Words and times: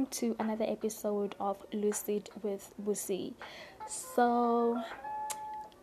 welcome 0.00 0.18
to 0.18 0.34
another 0.38 0.64
episode 0.66 1.34
of 1.38 1.58
Lucid 1.74 2.30
with 2.42 2.72
Busi. 2.82 3.34
So, 3.86 4.80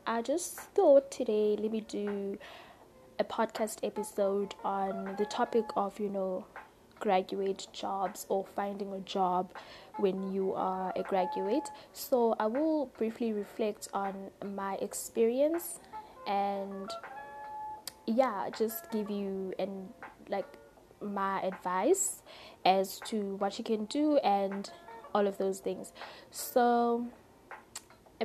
I 0.07 0.23
just 0.23 0.55
thought 0.55 1.11
today 1.11 1.55
let 1.59 1.71
me 1.71 1.81
do 1.81 2.39
a 3.19 3.23
podcast 3.23 3.77
episode 3.83 4.55
on 4.63 5.15
the 5.19 5.25
topic 5.25 5.65
of 5.75 5.99
you 5.99 6.09
know 6.09 6.45
graduate 6.99 7.67
jobs 7.73 8.25
or 8.27 8.43
finding 8.55 8.91
a 8.93 8.99
job 9.01 9.51
when 9.97 10.33
you 10.33 10.53
are 10.53 10.91
a 10.95 11.03
graduate. 11.03 11.69
So, 11.93 12.35
I 12.39 12.47
will 12.47 12.87
briefly 12.97 13.33
reflect 13.33 13.87
on 13.93 14.31
my 14.43 14.77
experience 14.81 15.79
and 16.25 16.89
yeah, 18.07 18.49
just 18.57 18.89
give 18.89 19.11
you 19.11 19.53
and 19.59 19.89
like 20.27 20.56
my 21.01 21.41
advice 21.41 22.21
as 22.65 22.99
to 23.05 23.35
what 23.35 23.57
you 23.57 23.63
can 23.63 23.85
do 23.85 24.17
and 24.17 24.69
all 25.13 25.27
of 25.27 25.37
those 25.37 25.59
things. 25.59 25.93
So, 26.31 27.07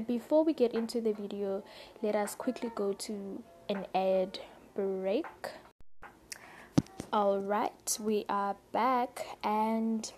before 0.07 0.45
we 0.45 0.53
get 0.53 0.73
into 0.73 1.01
the 1.01 1.13
video, 1.13 1.63
let 2.03 2.15
us 2.15 2.35
quickly 2.35 2.71
go 2.75 2.93
to 2.95 3.43
an 3.69 3.87
ad 3.95 4.39
break. 4.75 5.27
All 7.13 7.39
right, 7.39 7.99
we 8.01 8.25
are 8.29 8.57
back, 8.73 9.27
and 9.45 10.11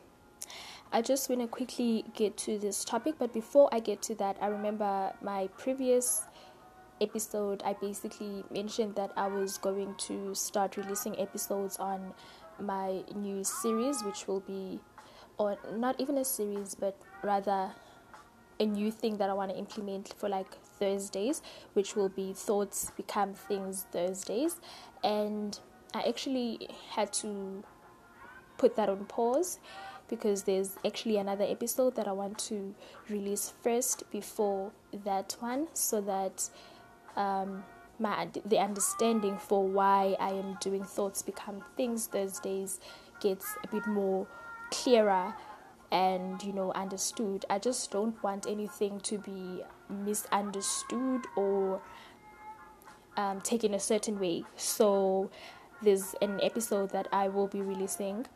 I 0.93 1.03
just 1.03 1.29
want 1.29 1.41
to 1.41 1.49
quickly 1.49 2.05
get 2.15 2.37
to 2.39 2.57
this 2.57 2.85
topic. 2.85 3.17
But 3.19 3.33
before 3.33 3.69
I 3.73 3.81
get 3.81 4.01
to 4.03 4.15
that, 4.17 4.37
I 4.41 4.47
remember 4.47 5.13
my 5.21 5.49
previous 5.59 6.23
episode, 7.01 7.63
I 7.65 7.73
basically 7.73 8.45
mentioned 8.51 8.95
that 8.95 9.11
I 9.17 9.27
was 9.27 9.59
going 9.59 9.95
to 10.07 10.35
start 10.35 10.77
releasing 10.77 11.19
episodes 11.19 11.79
on 11.79 12.15
my 12.61 13.03
new 13.15 13.45
series, 13.45 14.03
which 14.03 14.27
will 14.27 14.41
be, 14.41 14.81
or 15.39 15.57
not 15.75 16.01
even 16.01 16.19
a 16.19 16.25
series, 16.25 16.75
but 16.75 16.97
rather 17.23 17.73
a 18.61 18.67
new 18.67 18.91
thing 18.91 19.17
that 19.17 19.29
I 19.29 19.35
want 19.35 19.51
to 19.51 19.59
implement 19.59 20.15
for 20.17 20.29
like 20.29 20.55
Thursdays, 20.79 21.43
which 21.73 21.97
will 21.97 22.09
be 22.09 22.33
Thoughts 22.33 22.93
Become 22.97 23.35
Things 23.35 23.87
Thursdays. 23.91 24.61
And 25.03 25.59
I 25.93 26.03
actually 26.03 26.69
had 26.91 27.13
to 27.15 27.65
put 28.57 28.77
that 28.77 28.89
on 28.89 29.05
pause 29.07 29.59
because 30.09 30.43
there's 30.43 30.77
actually 30.85 31.17
another 31.17 31.45
episode 31.45 31.97
that 31.97 32.07
I 32.07 32.13
want 32.13 32.39
to 32.51 32.75
release 33.09 33.53
first 33.63 34.09
before 34.11 34.73
that 35.05 35.37
one 35.41 35.69
so 35.73 36.01
that 36.03 36.49
um, 37.17 37.65
my 37.99 38.29
the 38.45 38.59
understanding 38.59 39.39
for 39.39 39.67
why 39.67 40.17
I 40.19 40.31
am 40.31 40.57
doing 40.61 40.85
thoughts 40.85 41.23
become 41.23 41.65
things 41.77 42.07
Thursdays 42.07 42.81
gets 43.21 43.57
a 43.63 43.69
bit 43.69 43.87
more 43.87 44.27
clearer 44.71 45.35
and 45.91 46.43
you 46.43 46.53
know 46.53 46.73
understood. 46.73 47.45
I 47.49 47.59
just 47.59 47.91
don't 47.91 48.21
want 48.23 48.47
anything 48.49 49.01
to 49.01 49.19
be 49.19 49.63
misunderstood 49.89 51.23
or 51.37 51.81
um, 53.17 53.41
taken 53.41 53.75
a 53.75 53.81
certain 53.81 54.19
way. 54.19 54.45
So 54.57 55.31
there's 55.83 56.15
an 56.21 56.41
episode 56.43 56.91
that 56.91 57.09
I 57.13 57.29
will 57.29 57.47
be 57.47 57.61
releasing 57.61 58.27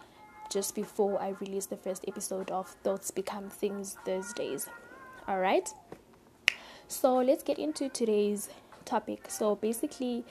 just 0.51 0.75
before 0.75 1.21
I 1.21 1.31
release 1.41 1.67
the 1.67 1.77
first 1.77 2.05
episode 2.09 2.51
of 2.51 2.69
Thoughts 2.83 3.11
Become 3.11 3.51
Things 3.51 3.97
Thursdays. 4.05 4.69
All 5.27 5.41
right. 5.41 5.69
So 6.87 7.17
let's 7.17 7.43
get 7.43 7.59
into 7.59 7.89
today's 7.89 8.49
topic. 8.89 9.27
So 9.29 9.57
basically, 9.57 10.25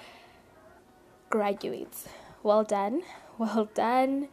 graduates. 1.30 2.08
Well 2.44 2.64
done. 2.64 3.04
Well 3.38 3.70
done. 3.76 4.30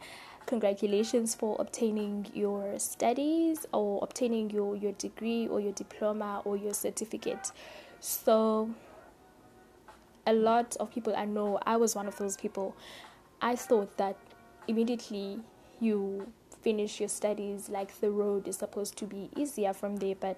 Congratulations 0.47 1.35
for 1.35 1.55
obtaining 1.59 2.25
your 2.33 2.79
studies 2.79 3.67
or 3.71 3.99
obtaining 4.01 4.49
your, 4.49 4.75
your 4.75 4.93
degree 4.93 5.47
or 5.47 5.59
your 5.59 5.73
diploma 5.73 6.41
or 6.43 6.57
your 6.57 6.73
certificate. 6.73 7.51
So, 7.99 8.71
a 10.25 10.33
lot 10.33 10.75
of 10.77 10.91
people 10.91 11.15
I 11.15 11.25
know, 11.25 11.59
I 11.67 11.77
was 11.77 11.95
one 11.95 12.07
of 12.07 12.17
those 12.17 12.35
people. 12.35 12.75
I 13.41 13.55
thought 13.55 13.95
that 13.97 14.17
immediately 14.67 15.39
you 15.79 16.31
finish 16.61 16.99
your 16.99 17.09
studies, 17.09 17.69
like 17.69 17.99
the 17.99 18.09
road 18.09 18.47
is 18.47 18.57
supposed 18.57 18.97
to 18.97 19.05
be 19.05 19.29
easier 19.35 19.71
from 19.71 19.97
there, 19.97 20.15
but 20.15 20.37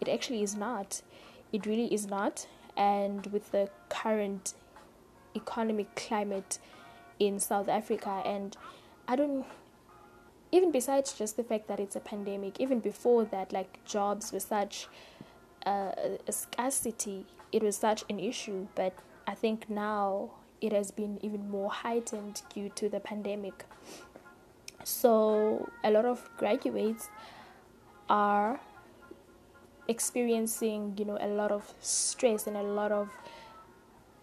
it 0.00 0.08
actually 0.08 0.44
is 0.44 0.54
not. 0.54 1.02
It 1.52 1.66
really 1.66 1.92
is 1.92 2.06
not 2.06 2.46
and 2.76 3.26
with 3.28 3.50
the 3.52 3.68
current 3.88 4.54
economic 5.36 5.94
climate 5.94 6.58
in 7.18 7.38
South 7.38 7.68
Africa. 7.68 8.22
And 8.24 8.56
I 9.08 9.16
don't 9.16 9.44
even 10.52 10.70
besides 10.70 11.12
just 11.12 11.36
the 11.36 11.44
fact 11.44 11.66
that 11.68 11.80
it's 11.80 11.96
a 11.96 12.00
pandemic 12.00 12.60
even 12.60 12.78
before 12.78 13.24
that 13.24 13.52
like 13.52 13.84
jobs 13.84 14.32
were 14.32 14.38
such 14.38 14.86
uh, 15.66 15.90
a 16.28 16.32
scarcity 16.32 17.26
it 17.54 17.62
was 17.62 17.76
such 17.76 18.02
an 18.10 18.18
issue. 18.18 18.66
But 18.74 18.94
I 19.28 19.34
think 19.34 19.70
now 19.70 20.32
it 20.60 20.72
has 20.72 20.90
been 20.90 21.20
even 21.22 21.48
more 21.48 21.70
heightened 21.70 22.42
due 22.52 22.68
to 22.70 22.88
the 22.88 22.98
pandemic. 22.98 23.64
So 24.82 25.70
a 25.84 25.90
lot 25.92 26.04
of 26.04 26.28
graduates 26.36 27.08
are 28.08 28.58
experiencing 29.88 30.94
you 30.98 31.04
know 31.04 31.18
a 31.20 31.28
lot 31.28 31.50
of 31.50 31.74
stress 31.80 32.46
and 32.46 32.56
a 32.56 32.62
lot 32.62 32.92
of 32.92 33.08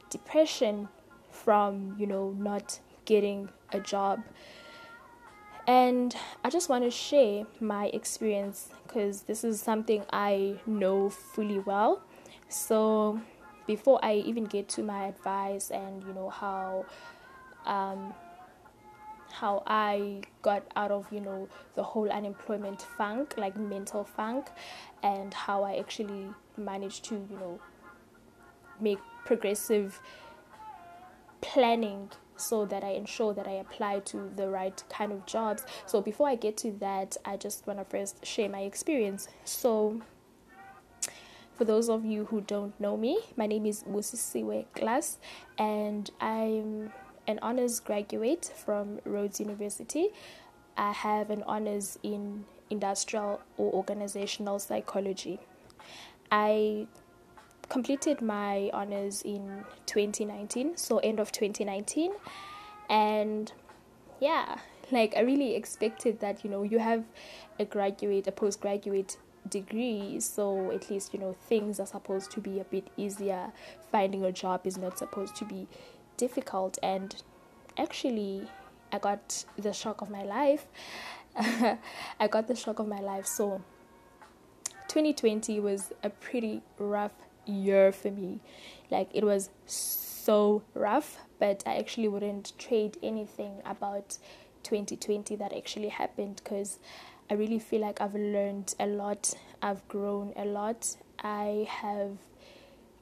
depression 0.09 0.87
from 1.29 1.95
you 1.97 2.05
know 2.05 2.35
not 2.37 2.79
getting 3.05 3.49
a 3.71 3.79
job. 3.79 4.21
And 5.67 6.15
i 6.43 6.49
just 6.49 6.69
want 6.69 6.83
to 6.83 6.91
share 6.91 7.45
my 7.59 7.85
experience 7.87 8.69
because 8.85 9.21
this 9.23 9.43
is 9.43 9.61
something 9.61 10.03
i 10.11 10.55
know 10.65 11.09
fully 11.09 11.59
well. 11.59 12.01
So 12.49 13.21
before 13.67 13.99
i 14.03 14.15
even 14.15 14.45
get 14.45 14.67
to 14.69 14.83
my 14.83 15.05
advice 15.05 15.69
and 15.69 16.03
you 16.03 16.13
know 16.13 16.29
how 16.29 16.85
um, 17.65 18.13
how 19.31 19.63
I 19.65 20.21
got 20.41 20.63
out 20.75 20.91
of, 20.91 21.11
you 21.11 21.21
know, 21.21 21.47
the 21.75 21.83
whole 21.83 22.09
unemployment 22.09 22.81
funk, 22.81 23.35
like 23.37 23.57
mental 23.57 24.03
funk, 24.03 24.47
and 25.03 25.33
how 25.33 25.63
I 25.63 25.77
actually 25.77 26.27
managed 26.57 27.05
to, 27.05 27.15
you 27.15 27.37
know, 27.37 27.59
make 28.79 28.99
progressive 29.25 29.99
planning 31.41 32.09
so 32.35 32.65
that 32.65 32.83
I 32.83 32.91
ensure 32.91 33.33
that 33.33 33.47
I 33.47 33.53
apply 33.53 33.99
to 33.99 34.31
the 34.35 34.49
right 34.49 34.83
kind 34.89 35.11
of 35.11 35.25
jobs. 35.25 35.63
So 35.85 36.01
before 36.01 36.27
I 36.27 36.35
get 36.35 36.57
to 36.57 36.71
that, 36.79 37.17
I 37.23 37.37
just 37.37 37.67
want 37.67 37.79
to 37.79 37.85
first 37.85 38.25
share 38.25 38.49
my 38.49 38.61
experience. 38.61 39.27
So 39.45 40.01
for 41.53 41.65
those 41.65 41.89
of 41.89 42.03
you 42.03 42.25
who 42.25 42.41
don't 42.41 42.79
know 42.79 42.97
me, 42.97 43.19
my 43.37 43.45
name 43.45 43.65
is 43.67 43.83
Busisiwe 43.83 44.65
Glass 44.73 45.19
and 45.57 46.09
I'm 46.19 46.91
an 47.27 47.39
honors 47.41 47.79
graduate 47.79 48.51
from 48.55 48.99
Rhodes 49.05 49.39
University. 49.39 50.09
I 50.77 50.91
have 50.91 51.29
an 51.29 51.43
honors 51.43 51.99
in 52.03 52.45
industrial 52.69 53.41
or 53.57 53.73
organizational 53.73 54.59
psychology. 54.59 55.39
I 56.31 56.87
completed 57.69 58.21
my 58.21 58.69
honors 58.73 59.21
in 59.21 59.65
2019, 59.85 60.77
so 60.77 60.97
end 60.99 61.19
of 61.19 61.31
2019, 61.31 62.13
and 62.89 63.51
yeah, 64.19 64.57
like 64.91 65.15
I 65.15 65.21
really 65.21 65.55
expected 65.55 66.19
that 66.19 66.43
you 66.43 66.49
know 66.49 66.63
you 66.63 66.79
have 66.79 67.03
a 67.59 67.65
graduate, 67.65 68.27
a 68.27 68.31
postgraduate 68.31 69.17
degree, 69.49 70.19
so 70.19 70.71
at 70.71 70.89
least 70.89 71.13
you 71.13 71.19
know 71.19 71.35
things 71.47 71.79
are 71.79 71.85
supposed 71.85 72.31
to 72.31 72.41
be 72.41 72.59
a 72.59 72.63
bit 72.63 72.87
easier. 72.97 73.51
Finding 73.91 74.23
a 74.23 74.31
job 74.31 74.65
is 74.65 74.77
not 74.77 74.97
supposed 74.97 75.35
to 75.37 75.45
be 75.45 75.67
difficult 76.21 76.77
and 76.83 77.15
actually 77.79 78.47
I 78.93 78.99
got 78.99 79.45
the 79.57 79.73
shock 79.73 80.01
of 80.01 80.09
my 80.11 80.23
life. 80.23 80.67
I 81.35 82.27
got 82.29 82.47
the 82.47 82.55
shock 82.55 82.77
of 82.77 82.87
my 82.87 82.99
life. 82.99 83.25
So 83.25 83.61
2020 84.87 85.59
was 85.59 85.91
a 86.03 86.11
pretty 86.11 86.61
rough 86.77 87.15
year 87.47 87.91
for 87.91 88.11
me. 88.11 88.39
Like 88.91 89.09
it 89.13 89.23
was 89.23 89.49
so 89.65 90.61
rough, 90.75 91.17
but 91.39 91.63
I 91.65 91.77
actually 91.77 92.07
wouldn't 92.07 92.53
trade 92.59 92.97
anything 93.01 93.53
about 93.65 94.19
2020 94.61 95.35
that 95.37 95.53
actually 95.53 95.89
happened 95.89 96.41
because 96.43 96.77
I 97.31 97.33
really 97.33 97.57
feel 97.57 97.81
like 97.81 97.99
I've 97.99 98.13
learned 98.13 98.75
a 98.79 98.85
lot, 98.85 99.33
I've 99.61 99.87
grown 99.87 100.33
a 100.35 100.45
lot, 100.45 100.97
I 101.23 101.67
have 101.67 102.17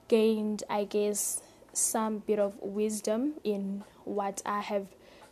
gained, 0.07 0.63
I 0.69 0.85
guess, 0.85 1.41
some 1.73 2.19
bit 2.19 2.39
of 2.39 2.57
wisdom 2.61 3.33
in 3.43 3.83
what 4.05 4.41
I 4.45 4.61
have 4.61 4.87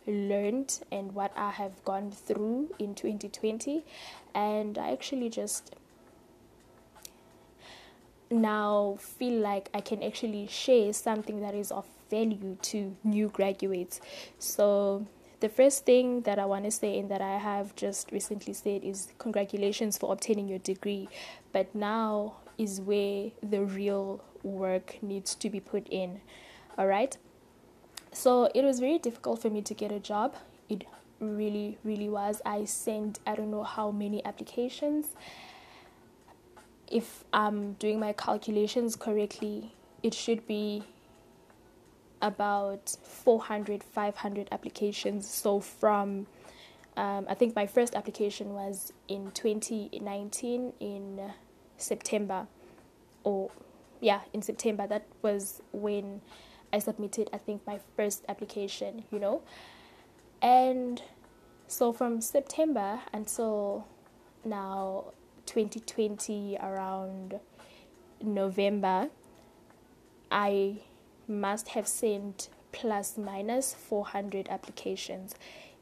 learned 0.06 0.80
and 0.90 1.14
what 1.14 1.32
I 1.36 1.50
have 1.50 1.84
gone 1.84 2.10
through 2.10 2.74
in 2.78 2.94
2020. 2.94 3.84
And 4.34 4.78
I 4.78 4.92
actually 4.92 5.28
just 5.28 5.74
now 8.30 8.96
feel 9.00 9.40
like 9.40 9.70
I 9.74 9.80
can 9.80 10.02
actually 10.02 10.46
share 10.46 10.92
something 10.92 11.40
that 11.40 11.54
is 11.54 11.70
of 11.70 11.86
value 12.10 12.56
to 12.62 12.96
new 13.04 13.28
graduates. 13.28 14.00
So 14.38 15.06
the 15.40 15.48
first 15.48 15.86
thing 15.86 16.22
that 16.22 16.38
I 16.38 16.46
want 16.46 16.64
to 16.64 16.70
say 16.70 16.98
and 16.98 17.10
that 17.10 17.20
I 17.20 17.38
have 17.38 17.76
just 17.76 18.10
recently 18.10 18.52
said 18.52 18.82
is 18.82 19.08
congratulations 19.18 19.96
for 19.96 20.12
obtaining 20.12 20.48
your 20.48 20.58
degree. 20.58 21.08
But 21.52 21.74
now 21.74 22.36
is 22.56 22.80
where 22.80 23.30
the 23.42 23.64
real 23.64 24.22
work 24.42 25.02
needs 25.02 25.34
to 25.36 25.50
be 25.50 25.60
put 25.60 25.86
in. 25.88 26.20
All 26.76 26.86
right. 26.86 27.16
So 28.12 28.50
it 28.54 28.64
was 28.64 28.80
very 28.80 28.98
difficult 28.98 29.42
for 29.42 29.50
me 29.50 29.62
to 29.62 29.74
get 29.74 29.92
a 29.92 30.00
job. 30.00 30.36
It 30.68 30.84
really, 31.20 31.78
really 31.84 32.08
was. 32.08 32.40
I 32.44 32.64
sent 32.64 33.20
I 33.26 33.34
don't 33.34 33.50
know 33.50 33.64
how 33.64 33.90
many 33.90 34.24
applications. 34.24 35.06
If 36.90 37.24
I'm 37.32 37.74
doing 37.74 38.00
my 38.00 38.12
calculations 38.12 38.96
correctly, 38.96 39.74
it 40.02 40.14
should 40.14 40.46
be 40.46 40.84
about 42.22 42.96
400, 43.02 43.84
500 43.84 44.48
applications. 44.50 45.28
So 45.28 45.60
from 45.60 46.26
um, 46.96 47.26
I 47.28 47.34
think 47.34 47.54
my 47.54 47.66
first 47.66 47.94
application 47.94 48.54
was 48.54 48.92
in 49.06 49.30
2019 49.30 50.72
in 50.80 51.32
September, 51.76 52.48
or 53.22 53.52
yeah, 54.00 54.20
in 54.32 54.42
September. 54.42 54.86
That 54.86 55.06
was 55.22 55.62
when 55.72 56.20
I 56.72 56.78
submitted, 56.78 57.30
I 57.32 57.38
think, 57.38 57.66
my 57.66 57.80
first 57.96 58.24
application, 58.28 59.04
you 59.10 59.18
know. 59.18 59.42
And 60.40 61.02
so 61.66 61.92
from 61.92 62.20
September 62.20 63.00
until 63.12 63.86
now, 64.44 65.12
2020, 65.46 66.58
around 66.60 67.40
November, 68.22 69.08
I 70.30 70.80
must 71.26 71.68
have 71.68 71.86
sent 71.86 72.48
plus 72.72 73.16
minus 73.16 73.74
400 73.74 74.48
applications. 74.48 75.34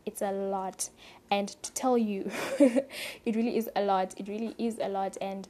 It's 0.05 0.23
a 0.23 0.31
lot. 0.31 0.91
And 1.31 1.49
to 1.49 1.73
tell 1.73 1.99
you, 1.99 2.31
it 2.61 3.35
really 3.37 3.57
is 3.57 3.69
a 3.75 3.83
lot. 3.83 4.15
It 4.17 4.29
really 4.29 4.55
is 4.59 4.79
a 4.81 4.89
lot. 4.89 5.17
And 5.21 5.49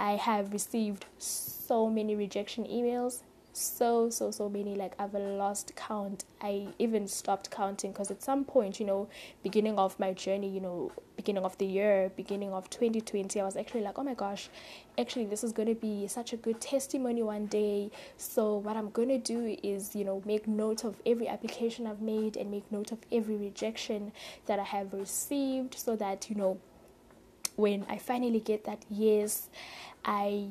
I 0.00 0.16
have 0.16 0.52
received 0.52 1.04
so 1.18 1.90
many 1.90 2.16
rejection 2.16 2.64
emails 2.64 3.20
so 3.52 4.08
so 4.10 4.30
so 4.30 4.48
many 4.48 4.74
like 4.74 4.94
i've 4.98 5.14
lost 5.14 5.74
count. 5.76 6.24
I 6.40 6.68
even 6.78 7.06
stopped 7.06 7.50
counting 7.50 7.92
because 7.92 8.10
at 8.10 8.22
some 8.22 8.44
point 8.44 8.80
you 8.80 8.86
know 8.86 9.08
beginning 9.42 9.78
of 9.78 9.98
my 9.98 10.12
journey 10.12 10.48
you 10.48 10.60
know 10.60 10.92
beginning 11.16 11.44
of 11.44 11.58
the 11.58 11.66
year 11.66 12.10
beginning 12.16 12.52
of 12.52 12.70
2020 12.70 13.38
i 13.40 13.44
was 13.44 13.56
actually 13.56 13.82
like 13.82 13.98
oh 13.98 14.04
my 14.04 14.14
gosh 14.14 14.48
actually 14.98 15.26
this 15.26 15.44
is 15.44 15.52
going 15.52 15.68
to 15.68 15.74
be 15.74 16.06
such 16.06 16.32
a 16.32 16.36
good 16.36 16.60
testimony 16.60 17.22
one 17.22 17.46
day. 17.46 17.90
So 18.16 18.56
what 18.56 18.76
i'm 18.76 18.90
going 18.90 19.08
to 19.08 19.18
do 19.18 19.56
is 19.62 19.94
you 19.94 20.04
know 20.04 20.22
make 20.24 20.46
note 20.46 20.84
of 20.84 21.00
every 21.04 21.28
application 21.28 21.86
i've 21.86 22.00
made 22.00 22.36
and 22.36 22.50
make 22.50 22.70
note 22.72 22.92
of 22.92 22.98
every 23.12 23.36
rejection 23.36 24.12
that 24.46 24.58
i 24.58 24.64
have 24.64 24.92
received 24.92 25.74
so 25.74 25.96
that 25.96 26.30
you 26.30 26.36
know 26.36 26.58
when 27.60 27.84
i 27.88 27.98
finally 27.98 28.40
get 28.40 28.64
that 28.64 28.84
yes 28.88 29.48
i 30.04 30.48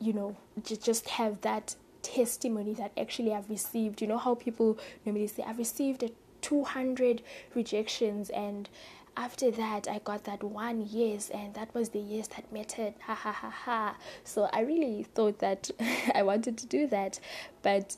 you 0.00 0.12
know 0.12 0.36
just 0.64 1.08
have 1.08 1.40
that 1.40 1.74
testimony 2.02 2.74
that 2.74 2.92
actually 2.96 3.32
I've 3.32 3.50
received. 3.50 4.00
You 4.00 4.08
know 4.08 4.18
how 4.18 4.34
people 4.34 4.78
normally 5.04 5.26
say, 5.26 5.44
I've 5.46 5.58
received 5.58 6.04
200 6.40 7.22
rejections 7.54 8.30
and 8.30 8.68
after 9.16 9.50
that 9.50 9.88
I 9.88 9.98
got 9.98 10.24
that 10.24 10.44
one 10.44 10.86
yes 10.88 11.28
and 11.30 11.52
that 11.54 11.74
was 11.74 11.90
the 11.90 11.98
yes 11.98 12.28
that 12.28 12.50
mattered. 12.52 12.94
Ha 13.06 13.14
ha 13.14 13.32
ha 13.32 13.50
ha. 13.50 13.96
So 14.24 14.48
I 14.52 14.60
really 14.60 15.02
thought 15.14 15.40
that 15.40 15.70
I 16.14 16.22
wanted 16.22 16.56
to 16.58 16.66
do 16.66 16.86
that 16.88 17.18
but 17.62 17.96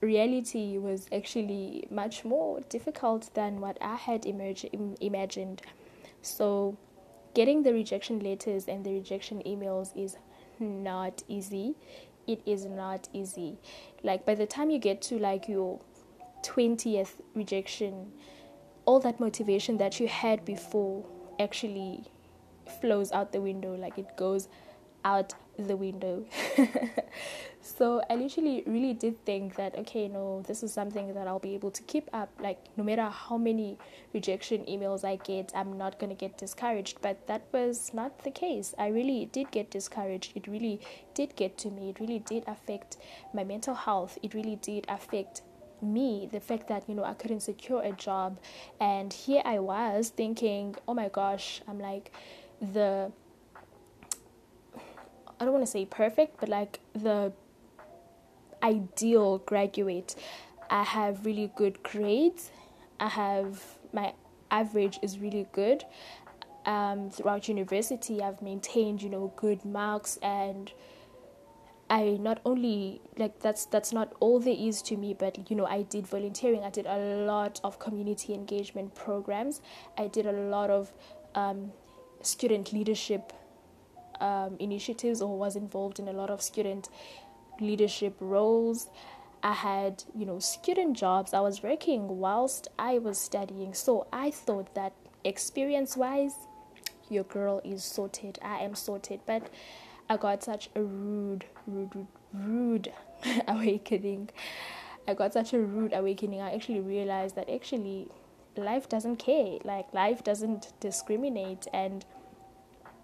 reality 0.00 0.78
was 0.78 1.06
actually 1.12 1.86
much 1.90 2.24
more 2.24 2.60
difficult 2.68 3.30
than 3.34 3.60
what 3.60 3.78
I 3.80 3.96
had 3.96 4.26
emerge, 4.26 4.66
imagined. 5.00 5.62
So 6.22 6.76
getting 7.34 7.62
the 7.62 7.72
rejection 7.72 8.20
letters 8.20 8.66
and 8.66 8.84
the 8.84 8.92
rejection 8.92 9.42
emails 9.44 9.96
is 9.96 10.16
not 10.60 11.22
easy 11.28 11.74
it 12.26 12.40
is 12.46 12.64
not 12.64 13.08
easy. 13.12 13.58
Like 14.02 14.24
by 14.24 14.34
the 14.34 14.46
time 14.46 14.70
you 14.70 14.78
get 14.78 15.02
to 15.02 15.18
like 15.18 15.48
your 15.48 15.80
20th 16.42 17.20
rejection, 17.34 18.12
all 18.84 19.00
that 19.00 19.20
motivation 19.20 19.78
that 19.78 20.00
you 20.00 20.08
had 20.08 20.44
before 20.44 21.04
actually 21.40 22.04
flows 22.80 23.12
out 23.12 23.32
the 23.32 23.40
window 23.40 23.74
like 23.74 23.98
it 23.98 24.16
goes 24.16 24.48
out 25.04 25.34
the 25.58 25.76
window. 25.76 26.24
so 27.60 28.02
I 28.10 28.14
literally 28.14 28.62
really 28.66 28.94
did 28.94 29.24
think 29.24 29.56
that 29.56 29.78
okay, 29.78 30.08
no, 30.08 30.42
this 30.46 30.62
is 30.62 30.72
something 30.72 31.14
that 31.14 31.26
I'll 31.26 31.38
be 31.38 31.54
able 31.54 31.70
to 31.70 31.82
keep 31.84 32.08
up. 32.12 32.30
Like 32.40 32.58
no 32.76 32.84
matter 32.84 33.08
how 33.08 33.36
many 33.36 33.78
rejection 34.12 34.64
emails 34.64 35.04
I 35.04 35.16
get, 35.16 35.52
I'm 35.54 35.76
not 35.78 35.98
gonna 35.98 36.14
get 36.14 36.38
discouraged. 36.38 36.98
But 37.00 37.26
that 37.26 37.46
was 37.52 37.92
not 37.94 38.24
the 38.24 38.30
case. 38.30 38.74
I 38.78 38.88
really 38.88 39.26
did 39.26 39.50
get 39.50 39.70
discouraged. 39.70 40.32
It 40.34 40.46
really 40.46 40.80
did 41.14 41.36
get 41.36 41.58
to 41.58 41.70
me. 41.70 41.90
It 41.90 42.00
really 42.00 42.18
did 42.18 42.44
affect 42.46 42.96
my 43.32 43.44
mental 43.44 43.74
health. 43.74 44.18
It 44.22 44.34
really 44.34 44.56
did 44.56 44.86
affect 44.88 45.42
me 45.82 46.28
the 46.32 46.40
fact 46.40 46.68
that 46.68 46.88
you 46.88 46.94
know 46.94 47.04
I 47.04 47.14
couldn't 47.14 47.40
secure 47.40 47.82
a 47.82 47.92
job 47.92 48.38
and 48.80 49.12
here 49.12 49.42
I 49.44 49.58
was 49.58 50.08
thinking 50.08 50.76
oh 50.88 50.94
my 50.94 51.08
gosh 51.08 51.60
I'm 51.68 51.78
like 51.78 52.10
the 52.60 53.12
I 55.40 55.44
don't 55.44 55.52
want 55.52 55.64
to 55.64 55.70
say 55.70 55.84
perfect, 55.84 56.38
but 56.40 56.48
like 56.48 56.80
the 56.94 57.32
ideal 58.62 59.38
graduate. 59.38 60.14
I 60.70 60.82
have 60.82 61.26
really 61.26 61.50
good 61.54 61.82
grades. 61.82 62.50
I 62.98 63.08
have 63.08 63.62
my 63.92 64.14
average 64.50 64.98
is 65.02 65.18
really 65.18 65.46
good. 65.52 65.84
Um, 66.66 67.10
throughout 67.10 67.48
university, 67.48 68.22
I've 68.22 68.40
maintained 68.40 69.02
you 69.02 69.10
know 69.10 69.32
good 69.36 69.64
marks 69.64 70.18
and. 70.22 70.72
I 71.90 72.16
not 72.18 72.40
only 72.46 73.02
like 73.18 73.40
that's 73.40 73.66
that's 73.66 73.92
not 73.92 74.14
all 74.18 74.40
there 74.40 74.56
is 74.58 74.80
to 74.82 74.96
me, 74.96 75.12
but 75.12 75.50
you 75.50 75.54
know 75.54 75.66
I 75.66 75.82
did 75.82 76.06
volunteering. 76.06 76.64
I 76.64 76.70
did 76.70 76.86
a 76.86 76.96
lot 77.26 77.60
of 77.62 77.78
community 77.78 78.32
engagement 78.32 78.94
programs. 78.94 79.60
I 79.98 80.06
did 80.08 80.24
a 80.24 80.32
lot 80.32 80.70
of 80.70 80.94
um, 81.34 81.72
student 82.22 82.72
leadership 82.72 83.34
um, 84.20 84.56
initiatives 84.58 85.20
or 85.20 85.36
was 85.38 85.56
involved 85.56 85.98
in 85.98 86.08
a 86.08 86.12
lot 86.12 86.30
of 86.30 86.42
student 86.42 86.88
leadership 87.60 88.16
roles. 88.20 88.88
I 89.42 89.52
had, 89.52 90.04
you 90.16 90.24
know, 90.24 90.38
student 90.38 90.96
jobs. 90.96 91.34
I 91.34 91.40
was 91.40 91.62
working 91.62 92.18
whilst 92.18 92.68
I 92.78 92.98
was 92.98 93.18
studying. 93.18 93.74
So 93.74 94.06
I 94.12 94.30
thought 94.30 94.74
that 94.74 94.94
experience 95.22 95.96
wise, 95.96 96.34
your 97.10 97.24
girl 97.24 97.60
is 97.64 97.84
sorted. 97.84 98.38
I 98.42 98.58
am 98.60 98.74
sorted. 98.74 99.20
But 99.26 99.50
I 100.08 100.16
got 100.16 100.42
such 100.42 100.70
a 100.74 100.82
rude, 100.82 101.44
rude, 101.66 101.94
rude, 101.94 102.06
rude 102.32 102.92
awakening. 103.48 104.30
I 105.06 105.14
got 105.14 105.34
such 105.34 105.52
a 105.52 105.58
rude 105.58 105.92
awakening. 105.92 106.40
I 106.40 106.54
actually 106.54 106.80
realized 106.80 107.36
that 107.36 107.50
actually 107.50 108.08
life 108.56 108.88
doesn't 108.88 109.16
care. 109.16 109.58
Like, 109.62 109.92
life 109.92 110.24
doesn't 110.24 110.72
discriminate. 110.80 111.66
And 111.72 112.04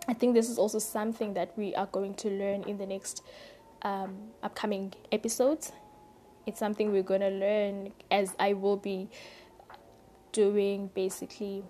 I 0.09 0.15
think 0.15 0.35
this 0.35 0.49
is 0.49 0.59
also 0.59 0.79
something 0.79 1.35
that 1.35 1.57
we 1.57 1.75
are 1.75 1.87
going 1.87 2.15
to 2.15 2.31
learn 2.31 2.65
in 2.65 2.79
the 2.79 2.87
next 2.87 3.23
um, 3.83 4.31
upcoming 4.43 4.95
episodes. 5.13 5.73
It's 6.47 6.59
something 6.59 6.91
we're 6.91 7.03
going 7.03 7.21
to 7.21 7.31
learn 7.31 7.93
as 8.11 8.35
I 8.39 8.55
will 8.55 8.77
be 8.77 9.09
doing 10.33 10.91
basically. 10.95 11.65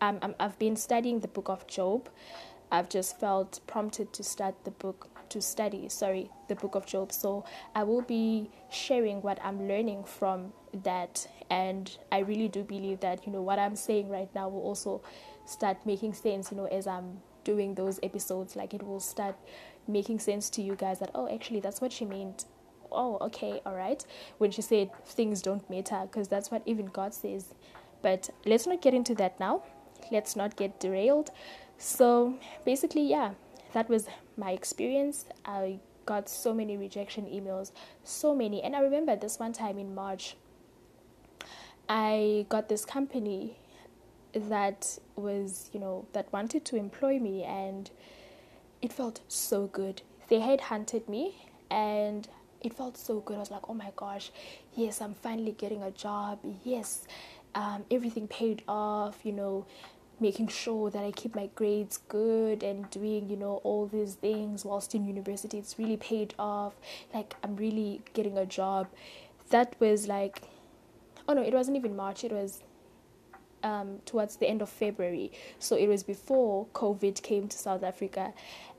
Um, 0.00 0.34
I've 0.38 0.58
been 0.58 0.76
studying 0.76 1.20
the 1.20 1.28
book 1.28 1.48
of 1.48 1.66
Job. 1.66 2.08
I've 2.72 2.88
just 2.88 3.18
felt 3.18 3.60
prompted 3.66 4.12
to 4.14 4.22
start 4.22 4.54
the 4.64 4.70
book 4.70 5.08
to 5.30 5.40
study, 5.40 5.88
sorry, 5.88 6.30
the 6.48 6.54
book 6.54 6.74
of 6.74 6.86
Job. 6.86 7.12
So 7.12 7.44
I 7.74 7.84
will 7.84 8.02
be 8.02 8.50
sharing 8.70 9.22
what 9.22 9.38
I'm 9.42 9.68
learning 9.68 10.04
from 10.04 10.52
that. 10.84 11.26
And 11.50 11.96
I 12.12 12.20
really 12.20 12.48
do 12.48 12.62
believe 12.62 13.00
that, 13.00 13.26
you 13.26 13.32
know, 13.32 13.42
what 13.42 13.58
I'm 13.58 13.76
saying 13.76 14.08
right 14.08 14.32
now 14.34 14.48
will 14.48 14.62
also 14.62 15.02
start 15.50 15.84
making 15.84 16.14
sense, 16.14 16.50
you 16.50 16.56
know, 16.56 16.66
as 16.66 16.86
I'm 16.86 17.20
doing 17.44 17.74
those 17.74 17.98
episodes. 18.02 18.56
Like 18.56 18.74
it 18.74 18.82
will 18.82 19.00
start 19.00 19.36
making 19.88 20.20
sense 20.20 20.50
to 20.50 20.62
you 20.62 20.74
guys 20.74 20.98
that, 21.00 21.10
oh, 21.14 21.28
actually, 21.32 21.60
that's 21.60 21.80
what 21.80 21.92
she 21.92 22.04
meant. 22.04 22.44
Oh, 22.92 23.18
okay, 23.20 23.60
all 23.64 23.74
right. 23.74 24.04
When 24.38 24.50
she 24.50 24.62
said 24.62 24.90
things 25.04 25.42
don't 25.42 25.68
matter, 25.70 26.00
because 26.02 26.28
that's 26.28 26.50
what 26.50 26.62
even 26.66 26.86
God 26.86 27.14
says. 27.14 27.54
But 28.02 28.30
let's 28.46 28.66
not 28.66 28.82
get 28.82 28.94
into 28.94 29.14
that 29.16 29.38
now. 29.38 29.62
Let's 30.10 30.34
not 30.34 30.56
get 30.56 30.80
derailed. 30.80 31.30
So 31.78 32.34
basically, 32.64 33.02
yeah, 33.02 33.32
that 33.72 33.88
was 33.88 34.06
my 34.36 34.52
experience. 34.52 35.26
I 35.44 35.78
got 36.06 36.28
so 36.28 36.52
many 36.52 36.76
rejection 36.76 37.26
emails, 37.26 37.70
so 38.02 38.34
many. 38.34 38.62
And 38.62 38.74
I 38.74 38.80
remember 38.80 39.14
this 39.14 39.38
one 39.38 39.52
time 39.52 39.78
in 39.78 39.94
March, 39.94 40.36
I 41.88 42.46
got 42.48 42.68
this 42.68 42.84
company 42.84 43.59
that 44.34 44.98
was, 45.16 45.70
you 45.72 45.80
know, 45.80 46.06
that 46.12 46.32
wanted 46.32 46.64
to 46.66 46.76
employ 46.76 47.18
me, 47.18 47.44
and 47.44 47.90
it 48.82 48.92
felt 48.92 49.20
so 49.28 49.66
good. 49.66 50.02
They 50.28 50.40
had 50.40 50.60
hunted 50.62 51.08
me, 51.08 51.46
and 51.70 52.28
it 52.62 52.74
felt 52.74 52.96
so 52.96 53.20
good. 53.20 53.36
I 53.36 53.40
was 53.40 53.50
like, 53.50 53.68
oh 53.68 53.74
my 53.74 53.92
gosh, 53.96 54.30
yes, 54.74 55.00
I'm 55.00 55.14
finally 55.14 55.52
getting 55.52 55.82
a 55.82 55.90
job. 55.90 56.38
Yes, 56.64 57.06
um, 57.54 57.84
everything 57.90 58.28
paid 58.28 58.62
off, 58.68 59.20
you 59.24 59.32
know, 59.32 59.66
making 60.20 60.48
sure 60.48 60.90
that 60.90 61.02
I 61.02 61.12
keep 61.12 61.34
my 61.34 61.48
grades 61.54 61.98
good 62.08 62.62
and 62.62 62.88
doing, 62.90 63.30
you 63.30 63.36
know, 63.36 63.60
all 63.64 63.86
these 63.86 64.14
things 64.14 64.64
whilst 64.64 64.94
in 64.94 65.06
university. 65.06 65.58
It's 65.58 65.78
really 65.78 65.96
paid 65.96 66.34
off. 66.38 66.74
Like, 67.14 67.34
I'm 67.42 67.56
really 67.56 68.02
getting 68.12 68.36
a 68.36 68.44
job. 68.44 68.88
That 69.48 69.74
was 69.80 70.06
like, 70.06 70.42
oh 71.26 71.32
no, 71.32 71.42
it 71.42 71.54
wasn't 71.54 71.76
even 71.76 71.96
March, 71.96 72.22
it 72.24 72.32
was 72.32 72.62
um, 73.62 73.98
towards 74.06 74.36
the 74.36 74.48
end 74.48 74.62
of 74.62 74.68
February. 74.68 75.32
So 75.58 75.76
it 75.76 75.86
was 75.86 76.02
before 76.02 76.66
COVID 76.72 77.22
came 77.22 77.48
to 77.48 77.56
South 77.56 77.82
Africa. 77.82 78.32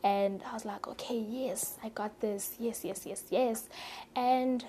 And 0.04 0.42
I 0.44 0.54
was 0.54 0.66
like, 0.66 0.88
okay, 0.88 1.20
yes, 1.20 1.78
I 1.84 1.90
got 1.90 2.20
this. 2.22 2.56
Yes, 2.60 2.84
yes, 2.84 3.06
yes, 3.06 3.24
yes. 3.30 3.70
And 4.16 4.66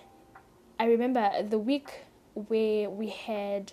I 0.79 0.87
remember 0.87 1.31
the 1.43 1.59
week 1.59 2.05
where 2.35 2.91
we 2.91 3.09
had 3.09 3.73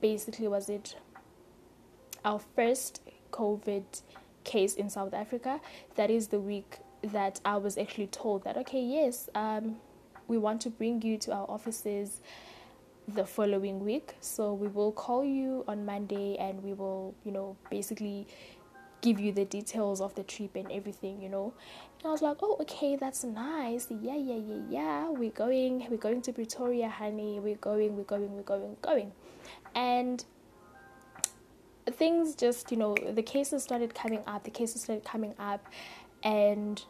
basically 0.00 0.48
was 0.48 0.68
it 0.68 0.96
our 2.24 2.40
first 2.56 3.00
COVID 3.30 4.02
case 4.44 4.74
in 4.74 4.90
South 4.90 5.14
Africa. 5.14 5.60
That 5.94 6.10
is 6.10 6.28
the 6.28 6.40
week 6.40 6.78
that 7.02 7.40
I 7.44 7.56
was 7.56 7.78
actually 7.78 8.08
told 8.08 8.44
that 8.44 8.56
okay, 8.58 8.82
yes, 8.82 9.28
um, 9.34 9.76
we 10.28 10.38
want 10.38 10.60
to 10.62 10.70
bring 10.70 11.02
you 11.02 11.18
to 11.18 11.32
our 11.32 11.46
offices 11.48 12.20
the 13.08 13.26
following 13.26 13.84
week. 13.84 14.14
So 14.20 14.54
we 14.54 14.68
will 14.68 14.92
call 14.92 15.24
you 15.24 15.64
on 15.68 15.84
Monday 15.84 16.36
and 16.38 16.62
we 16.62 16.72
will, 16.72 17.14
you 17.24 17.32
know, 17.32 17.56
basically 17.70 18.26
give 19.00 19.18
you 19.18 19.32
the 19.32 19.44
details 19.44 20.00
of 20.00 20.14
the 20.14 20.22
trip 20.22 20.54
and 20.54 20.70
everything, 20.70 21.20
you 21.20 21.28
know. 21.28 21.52
And 21.98 22.06
I 22.06 22.10
was 22.10 22.22
like, 22.22 22.38
oh, 22.42 22.56
okay, 22.60 22.96
that's 22.96 23.24
nice. 23.24 23.88
Yeah, 23.90 24.16
yeah, 24.16 24.36
yeah, 24.36 24.62
yeah. 24.70 25.08
We're 25.10 25.30
going, 25.30 25.86
we're 25.90 25.96
going 25.96 26.22
to 26.22 26.32
Pretoria, 26.32 26.88
honey. 26.88 27.40
We're 27.40 27.56
going, 27.56 27.96
we're 27.96 28.04
going, 28.04 28.34
we're 28.34 28.42
going, 28.42 28.76
going. 28.80 29.12
And 29.74 30.24
things 31.90 32.34
just, 32.34 32.70
you 32.70 32.76
know, 32.76 32.94
the 32.94 33.22
cases 33.22 33.62
started 33.62 33.94
coming 33.94 34.22
up. 34.26 34.44
The 34.44 34.50
cases 34.50 34.82
started 34.82 35.04
coming 35.04 35.34
up, 35.38 35.66
and 36.22 36.82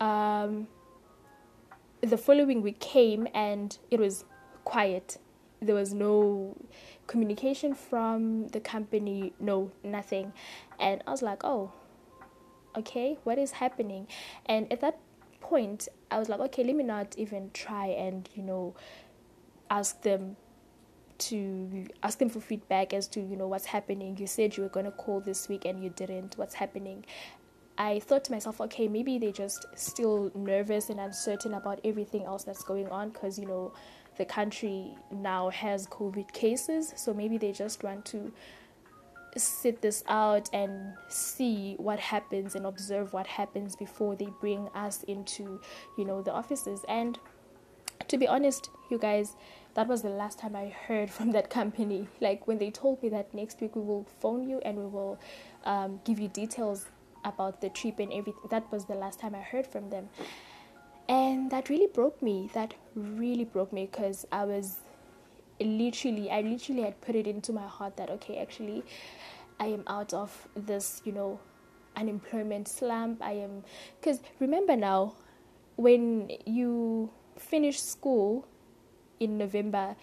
um, 0.00 0.66
the 2.00 2.18
following 2.18 2.62
week 2.62 2.80
came, 2.80 3.28
and 3.34 3.78
it 3.90 4.00
was 4.00 4.24
quiet. 4.64 5.18
There 5.60 5.74
was 5.74 5.92
no 5.92 6.56
communication 7.06 7.74
from 7.74 8.48
the 8.48 8.60
company, 8.60 9.32
no, 9.40 9.72
nothing. 9.82 10.32
And 10.78 11.02
I 11.06 11.10
was 11.10 11.22
like, 11.22 11.42
oh, 11.44 11.72
okay, 12.76 13.18
what 13.24 13.38
is 13.38 13.52
happening? 13.52 14.06
And 14.46 14.72
at 14.72 14.80
that 14.80 14.98
point, 15.40 15.88
I 16.10 16.18
was 16.18 16.28
like, 16.28 16.40
okay, 16.40 16.62
let 16.64 16.76
me 16.76 16.84
not 16.84 17.16
even 17.18 17.50
try 17.52 17.86
and, 17.86 18.28
you 18.34 18.42
know, 18.42 18.74
ask 19.70 20.02
them 20.02 20.36
to 21.18 21.86
ask 22.02 22.18
them 22.18 22.28
for 22.28 22.40
feedback 22.40 22.94
as 22.94 23.08
to 23.08 23.20
you 23.20 23.36
know 23.36 23.48
what's 23.48 23.66
happening 23.66 24.16
you 24.16 24.26
said 24.26 24.56
you 24.56 24.62
were 24.62 24.68
going 24.68 24.86
to 24.86 24.92
call 24.92 25.20
this 25.20 25.48
week 25.48 25.64
and 25.64 25.82
you 25.82 25.90
didn't 25.90 26.38
what's 26.38 26.54
happening 26.54 27.04
i 27.76 27.98
thought 27.98 28.22
to 28.22 28.30
myself 28.30 28.60
okay 28.60 28.86
maybe 28.86 29.18
they're 29.18 29.32
just 29.32 29.66
still 29.74 30.30
nervous 30.34 30.90
and 30.90 31.00
uncertain 31.00 31.54
about 31.54 31.80
everything 31.84 32.24
else 32.24 32.44
that's 32.44 32.62
going 32.62 32.88
on 32.88 33.10
because 33.10 33.38
you 33.38 33.46
know 33.46 33.72
the 34.18 34.24
country 34.24 34.94
now 35.10 35.48
has 35.50 35.86
COVID 35.86 36.32
cases, 36.32 36.92
so 36.96 37.14
maybe 37.14 37.38
they 37.38 37.52
just 37.52 37.82
want 37.82 38.04
to 38.06 38.32
sit 39.36 39.82
this 39.82 40.02
out 40.08 40.48
and 40.52 40.94
see 41.08 41.74
what 41.78 41.98
happens 41.98 42.54
and 42.54 42.66
observe 42.66 43.12
what 43.12 43.26
happens 43.26 43.76
before 43.76 44.16
they 44.16 44.28
bring 44.40 44.68
us 44.74 45.02
into, 45.04 45.60
you 45.96 46.04
know, 46.04 46.22
the 46.22 46.32
offices. 46.32 46.84
And 46.88 47.18
to 48.08 48.16
be 48.16 48.26
honest, 48.26 48.70
you 48.90 48.98
guys, 48.98 49.36
that 49.74 49.86
was 49.86 50.02
the 50.02 50.08
last 50.08 50.38
time 50.38 50.56
I 50.56 50.68
heard 50.68 51.10
from 51.16 51.32
that 51.32 51.50
company. 51.50 52.08
Like 52.20 52.46
when 52.46 52.58
they 52.58 52.70
told 52.70 53.02
me 53.02 53.08
that 53.10 53.32
next 53.32 53.60
week 53.60 53.76
we 53.76 53.82
will 53.82 54.06
phone 54.20 54.48
you 54.48 54.60
and 54.64 54.78
we 54.78 54.86
will 54.86 55.18
um, 55.64 56.00
give 56.04 56.18
you 56.18 56.28
details 56.28 56.86
about 57.24 57.60
the 57.60 57.68
trip 57.68 57.98
and 57.98 58.12
everything. 58.12 58.42
That 58.50 58.70
was 58.72 58.86
the 58.86 58.94
last 58.94 59.20
time 59.20 59.34
I 59.34 59.40
heard 59.40 59.66
from 59.66 59.90
them 59.90 60.08
and 61.08 61.50
that 61.50 61.68
really 61.68 61.86
broke 61.86 62.20
me 62.22 62.50
that 62.54 62.74
really 62.94 63.44
broke 63.44 63.72
me 63.72 63.86
because 63.86 64.26
i 64.30 64.44
was 64.44 64.76
literally 65.60 66.30
i 66.30 66.40
literally 66.40 66.82
had 66.82 67.00
put 67.00 67.14
it 67.14 67.26
into 67.26 67.52
my 67.52 67.66
heart 67.66 67.96
that 67.96 68.10
okay 68.10 68.38
actually 68.38 68.84
i 69.58 69.66
am 69.66 69.82
out 69.86 70.12
of 70.12 70.48
this 70.54 71.00
you 71.04 71.12
know 71.12 71.38
unemployment 71.98 72.68
slump. 72.68 73.22
I 73.22 73.32
am 73.32 73.64
because 74.00 74.20
remember 74.38 74.76
now 74.76 75.14
when 75.76 76.30
you 76.46 77.10
finish 77.36 77.80
school 77.80 78.46
in 79.20 79.38
november 79.38 79.96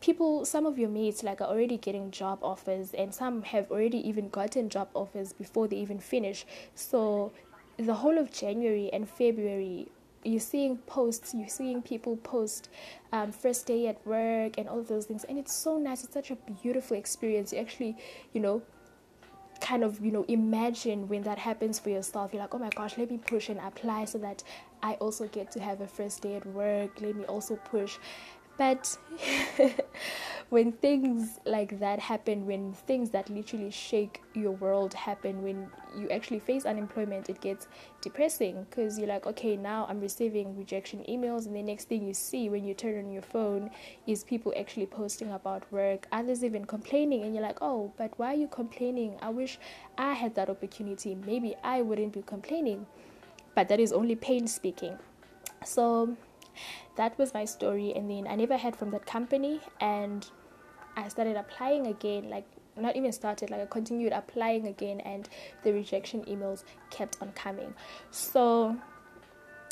people 0.00 0.44
some 0.44 0.64
of 0.64 0.78
your 0.78 0.88
mates 0.88 1.22
like 1.22 1.40
are 1.40 1.48
already 1.48 1.76
getting 1.76 2.10
job 2.10 2.38
offers 2.42 2.92
and 2.94 3.14
some 3.14 3.42
have 3.42 3.70
already 3.70 4.06
even 4.08 4.28
gotten 4.28 4.68
job 4.68 4.88
offers 4.94 5.32
before 5.32 5.68
they 5.68 5.76
even 5.76 5.98
finish. 5.98 6.46
So 6.74 7.32
the 7.76 7.94
whole 7.94 8.18
of 8.18 8.30
january 8.30 8.90
and 8.92 9.08
february 9.08 9.88
you're 10.24 10.40
seeing 10.40 10.76
posts, 10.78 11.34
you're 11.34 11.48
seeing 11.48 11.82
people 11.82 12.16
post 12.18 12.68
um, 13.12 13.32
first 13.32 13.66
day 13.66 13.88
at 13.88 14.04
work 14.06 14.58
and 14.58 14.68
all 14.68 14.82
those 14.82 15.06
things, 15.06 15.24
and 15.24 15.38
it's 15.38 15.54
so 15.54 15.78
nice. 15.78 16.04
It's 16.04 16.14
such 16.14 16.30
a 16.30 16.36
beautiful 16.62 16.96
experience. 16.96 17.52
You 17.52 17.58
actually, 17.58 17.96
you 18.32 18.40
know, 18.40 18.62
kind 19.60 19.84
of, 19.84 20.04
you 20.04 20.10
know, 20.10 20.24
imagine 20.28 21.08
when 21.08 21.22
that 21.22 21.38
happens 21.38 21.78
for 21.78 21.90
yourself. 21.90 22.32
You're 22.32 22.42
like, 22.42 22.54
oh 22.54 22.58
my 22.58 22.70
gosh, 22.70 22.98
let 22.98 23.10
me 23.10 23.18
push 23.18 23.48
and 23.48 23.60
apply 23.60 24.06
so 24.06 24.18
that 24.18 24.42
I 24.82 24.94
also 24.94 25.28
get 25.28 25.52
to 25.52 25.60
have 25.60 25.80
a 25.80 25.86
first 25.86 26.22
day 26.22 26.34
at 26.34 26.44
work. 26.46 27.00
Let 27.00 27.16
me 27.16 27.24
also 27.24 27.56
push. 27.56 27.98
But 28.62 28.96
when 30.50 30.70
things 30.70 31.40
like 31.44 31.80
that 31.80 31.98
happen, 31.98 32.46
when 32.46 32.72
things 32.72 33.10
that 33.10 33.28
literally 33.28 33.72
shake 33.72 34.22
your 34.34 34.52
world 34.52 34.94
happen, 34.94 35.42
when 35.42 35.66
you 35.98 36.08
actually 36.10 36.38
face 36.38 36.64
unemployment, 36.64 37.28
it 37.28 37.40
gets 37.40 37.66
depressing 38.02 38.64
because 38.70 39.00
you're 39.00 39.08
like, 39.08 39.26
okay, 39.26 39.56
now 39.56 39.84
I'm 39.88 40.00
receiving 40.00 40.56
rejection 40.56 41.04
emails, 41.08 41.46
and 41.46 41.56
the 41.56 41.62
next 41.64 41.88
thing 41.88 42.06
you 42.06 42.14
see 42.14 42.50
when 42.50 42.64
you 42.64 42.72
turn 42.72 43.04
on 43.04 43.10
your 43.10 43.22
phone 43.22 43.68
is 44.06 44.22
people 44.22 44.54
actually 44.56 44.86
posting 44.86 45.32
about 45.32 45.64
work, 45.72 46.06
others 46.12 46.44
even 46.44 46.64
complaining, 46.64 47.24
and 47.24 47.34
you're 47.34 47.42
like, 47.42 47.58
oh, 47.62 47.92
but 47.96 48.16
why 48.16 48.28
are 48.28 48.36
you 48.36 48.46
complaining? 48.46 49.16
I 49.20 49.30
wish 49.30 49.58
I 49.98 50.12
had 50.12 50.36
that 50.36 50.48
opportunity. 50.48 51.16
Maybe 51.16 51.56
I 51.64 51.82
wouldn't 51.82 52.12
be 52.12 52.22
complaining, 52.22 52.86
but 53.56 53.66
that 53.70 53.80
is 53.80 53.92
only 53.92 54.14
pain 54.14 54.46
speaking. 54.46 54.96
So 55.64 56.16
that 56.96 57.16
was 57.18 57.32
my 57.34 57.44
story 57.44 57.92
and 57.94 58.10
then 58.10 58.26
i 58.26 58.34
never 58.34 58.56
heard 58.56 58.76
from 58.76 58.90
that 58.90 59.06
company 59.06 59.60
and 59.80 60.30
I 60.96 61.08
started 61.08 61.36
applying 61.36 61.86
again, 61.86 62.28
like 62.28 62.46
not 62.76 62.96
even 62.96 63.12
started, 63.12 63.50
like 63.50 63.60
I 63.60 63.66
continued 63.66 64.12
applying 64.12 64.66
again, 64.66 65.00
and 65.00 65.28
the 65.62 65.72
rejection 65.72 66.24
emails 66.24 66.64
kept 66.90 67.20
on 67.20 67.32
coming. 67.32 67.74
So, 68.10 68.76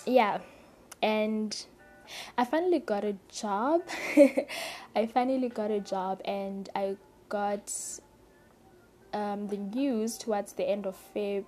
yeah, 0.07 0.39
and 1.03 1.67
I 2.37 2.45
finally 2.45 2.79
got 2.79 3.05
a 3.05 3.17
job. 3.29 3.83
I 4.97 5.07
finally 5.07 5.49
got 5.49 5.71
a 5.71 5.81
job, 5.81 6.21
and 6.25 6.69
I 6.75 6.97
got 7.29 7.73
um, 9.13 9.49
the 9.49 9.57
news 9.57 10.17
towards 10.19 10.55
the 10.55 10.69
end 10.69 10.87
of 10.87 10.97
Feb, 11.15 11.45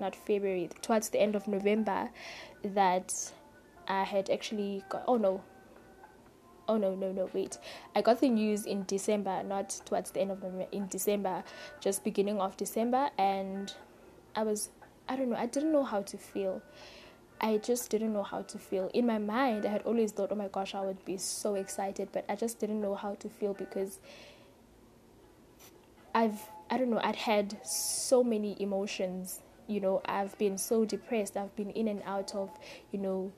not 0.00 0.14
February, 0.14 0.70
towards 0.82 1.10
the 1.10 1.20
end 1.20 1.36
of 1.36 1.46
November, 1.48 2.10
that 2.62 3.12
I 3.88 4.04
had 4.04 4.30
actually 4.30 4.84
got. 4.88 5.04
Oh 5.06 5.16
no, 5.16 5.42
oh 6.68 6.76
no 6.76 6.94
no 6.94 7.12
no 7.12 7.28
wait. 7.32 7.58
I 7.94 8.02
got 8.02 8.20
the 8.20 8.28
news 8.28 8.66
in 8.66 8.84
december 8.86 9.42
not 9.42 9.70
towards 9.84 10.10
the 10.10 10.20
end 10.20 10.30
of 10.30 10.42
november 10.42 10.66
in 10.72 10.88
december 10.88 11.44
just 11.80 12.04
beginning 12.04 12.40
of 12.40 12.56
december 12.56 13.10
and 13.18 13.72
i 14.34 14.42
was 14.42 14.70
i 15.08 15.16
don't 15.16 15.30
know 15.30 15.36
i 15.36 15.46
didn't 15.46 15.72
know 15.72 15.84
how 15.84 16.02
to 16.02 16.16
feel. 16.16 16.62
I 17.38 17.58
just 17.58 17.90
didn't 17.90 18.14
know 18.14 18.22
how 18.22 18.42
to 18.42 18.58
feel. 18.58 18.90
In 18.94 19.06
my 19.06 19.18
mind 19.18 19.66
i 19.66 19.68
had 19.68 19.82
always 19.82 20.12
thought 20.12 20.32
oh 20.32 20.36
my 20.36 20.48
gosh 20.48 20.74
i 20.74 20.80
would 20.80 21.04
be 21.04 21.18
so 21.18 21.54
excited 21.54 22.08
but 22.12 22.24
i 22.28 22.34
just 22.34 22.58
didn't 22.58 22.80
know 22.80 22.94
how 22.94 23.14
to 23.16 23.28
feel 23.28 23.52
because 23.52 24.00
i've 26.14 26.40
i 26.70 26.78
don't 26.78 26.90
know 26.90 27.00
i'd 27.04 27.16
had 27.16 27.58
so 27.64 28.24
many 28.24 28.56
emotions. 28.60 29.40
You 29.68 29.80
know 29.80 30.00
i've 30.06 30.36
been 30.38 30.56
so 30.58 30.84
depressed. 30.84 31.36
I've 31.36 31.54
been 31.56 31.70
in 31.70 31.88
and 31.88 32.02
out 32.06 32.34
of 32.34 32.50
you 32.90 32.98
know 32.98 33.32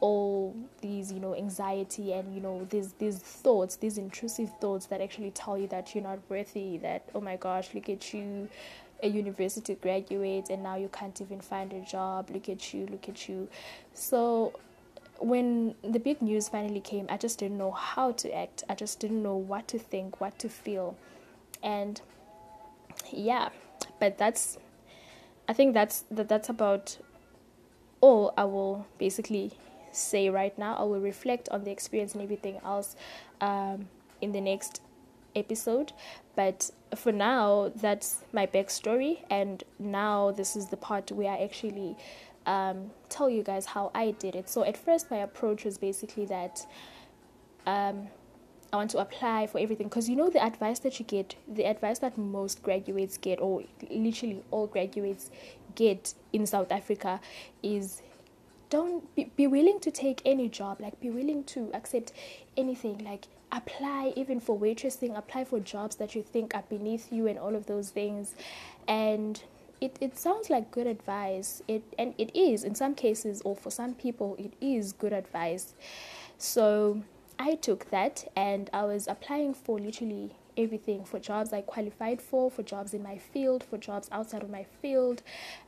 all 0.00 0.54
these 0.80 1.12
you 1.12 1.18
know 1.18 1.34
anxiety 1.34 2.12
and 2.12 2.34
you 2.34 2.40
know 2.40 2.64
these 2.70 2.92
these 2.94 3.18
thoughts 3.18 3.76
these 3.76 3.98
intrusive 3.98 4.50
thoughts 4.60 4.86
that 4.86 5.00
actually 5.00 5.30
tell 5.30 5.58
you 5.58 5.66
that 5.66 5.94
you're 5.94 6.04
not 6.04 6.18
worthy 6.28 6.78
that 6.78 7.02
oh 7.14 7.20
my 7.20 7.36
gosh 7.36 7.68
look 7.74 7.88
at 7.88 8.14
you 8.14 8.48
a 9.02 9.08
university 9.08 9.74
graduate 9.76 10.50
and 10.50 10.62
now 10.62 10.76
you 10.76 10.88
can't 10.88 11.20
even 11.20 11.40
find 11.40 11.72
a 11.72 11.80
job 11.80 12.28
look 12.30 12.48
at 12.48 12.74
you 12.74 12.86
look 12.86 13.08
at 13.08 13.28
you. 13.28 13.48
So 13.94 14.58
when 15.18 15.74
the 15.82 15.98
big 15.98 16.22
news 16.22 16.48
finally 16.48 16.80
came 16.80 17.06
i 17.08 17.16
just 17.16 17.38
didn't 17.38 17.58
know 17.58 17.72
how 17.72 18.12
to 18.12 18.32
act. 18.32 18.62
I 18.68 18.74
just 18.74 19.00
didn't 19.00 19.22
know 19.22 19.36
what 19.36 19.68
to 19.68 19.78
think 19.78 20.20
what 20.20 20.38
to 20.40 20.48
feel. 20.48 20.96
And 21.62 22.00
yeah 23.12 23.50
but 24.00 24.18
that's 24.18 24.58
i 25.48 25.52
think 25.52 25.74
that's 25.74 26.04
that 26.10 26.28
that's 26.28 26.48
about 26.48 26.98
all 28.00 28.34
i 28.36 28.44
will 28.44 28.86
basically 28.98 29.52
say 29.92 30.30
right 30.30 30.56
now. 30.58 30.76
I 30.76 30.82
will 30.82 31.00
reflect 31.00 31.48
on 31.50 31.64
the 31.64 31.70
experience 31.70 32.14
and 32.14 32.22
everything 32.22 32.60
else 32.64 32.96
um, 33.40 33.88
in 34.20 34.32
the 34.32 34.40
next 34.40 34.80
episode. 35.34 35.92
But 36.36 36.70
for 36.94 37.12
now, 37.12 37.72
that's 37.74 38.24
my 38.32 38.46
backstory, 38.46 39.24
and 39.30 39.62
now 39.78 40.30
this 40.30 40.56
is 40.56 40.68
the 40.68 40.76
part 40.76 41.10
where 41.12 41.32
I 41.32 41.38
actually 41.38 41.96
um, 42.46 42.90
tell 43.08 43.28
you 43.28 43.42
guys 43.42 43.66
how 43.66 43.90
I 43.94 44.12
did 44.12 44.34
it. 44.34 44.48
So 44.48 44.64
at 44.64 44.76
first, 44.76 45.10
my 45.10 45.18
approach 45.18 45.64
was 45.64 45.78
basically 45.78 46.26
that. 46.26 46.66
Um, 47.66 48.08
I 48.70 48.76
want 48.76 48.90
to 48.90 48.98
apply 48.98 49.46
for 49.46 49.58
everything 49.58 49.88
because 49.88 50.10
you 50.10 50.16
know 50.16 50.28
the 50.28 50.44
advice 50.44 50.78
that 50.80 50.98
you 50.98 51.06
get, 51.06 51.36
the 51.48 51.64
advice 51.64 52.00
that 52.00 52.18
most 52.18 52.62
graduates 52.62 53.16
get, 53.16 53.40
or 53.40 53.62
literally 53.90 54.42
all 54.50 54.66
graduates 54.66 55.30
get 55.74 56.12
in 56.34 56.46
South 56.46 56.70
Africa, 56.70 57.18
is 57.62 58.02
don't 58.70 59.14
be, 59.14 59.30
be 59.36 59.46
willing 59.46 59.80
to 59.80 59.90
take 59.90 60.22
any 60.24 60.48
job, 60.48 60.80
like 60.80 61.00
be 61.00 61.10
willing 61.10 61.44
to 61.44 61.70
accept 61.74 62.12
anything, 62.56 62.98
like 62.98 63.26
apply 63.50 64.12
even 64.16 64.40
for 64.40 64.58
waitressing, 64.58 65.16
apply 65.16 65.44
for 65.44 65.60
jobs 65.60 65.96
that 65.96 66.14
you 66.14 66.22
think 66.22 66.54
are 66.54 66.64
beneath 66.68 67.12
you, 67.12 67.26
and 67.26 67.38
all 67.38 67.54
of 67.54 67.66
those 67.66 67.90
things, 67.90 68.34
and 68.86 69.42
it, 69.80 69.96
it 70.00 70.18
sounds 70.18 70.50
like 70.50 70.70
good 70.70 70.86
advice. 70.86 71.62
It 71.68 71.82
and 71.98 72.14
it 72.18 72.34
is 72.36 72.64
in 72.64 72.74
some 72.74 72.94
cases 72.94 73.42
or 73.44 73.54
for 73.56 73.70
some 73.70 73.94
people 73.94 74.36
it 74.38 74.52
is 74.60 74.92
good 74.92 75.12
advice. 75.12 75.74
So 76.36 77.02
I 77.38 77.54
took 77.54 77.90
that 77.90 78.30
and 78.36 78.68
I 78.72 78.84
was 78.84 79.06
applying 79.06 79.54
for 79.54 79.78
literally 79.78 80.34
everything 80.58 81.04
for 81.04 81.18
jobs 81.18 81.52
I 81.52 81.62
qualified 81.62 82.20
for, 82.20 82.50
for 82.50 82.62
jobs 82.62 82.92
in 82.92 83.02
my 83.02 83.16
field, 83.16 83.64
for 83.64 83.78
jobs 83.78 84.08
outside 84.12 84.42
of 84.42 84.50
my 84.50 84.64
field. 84.82 85.22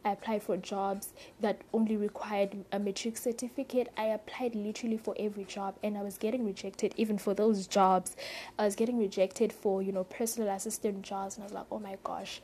I 0.05 0.13
applied 0.13 0.43
for 0.43 0.57
jobs 0.57 1.15
that 1.41 1.63
only 1.73 1.97
required 1.97 2.65
a 2.73 2.79
matric 2.79 3.17
certificate. 3.17 3.89
I 3.97 4.07
applied 4.07 4.55
literally 4.55 4.99
for 4.99 5.15
every 5.19 5.45
job 5.45 5.77
and 5.83 5.97
I 5.97 6.03
was 6.03 6.19
getting 6.19 6.45
rejected 6.45 6.93
even 6.97 7.17
for 7.17 7.33
those 7.33 7.67
jobs. 7.67 8.17
I 8.59 8.65
was 8.65 8.75
getting 8.75 8.99
rejected 8.99 9.53
for, 9.53 9.83
you 9.83 9.93
know, 9.93 10.05
personal 10.05 10.49
assistant 10.51 11.03
jobs 11.03 11.37
and 11.37 11.45
I 11.45 11.47
was 11.47 11.55
like, 11.55 11.67
oh 11.71 11.79
my 11.79 11.97
gosh 12.05 12.43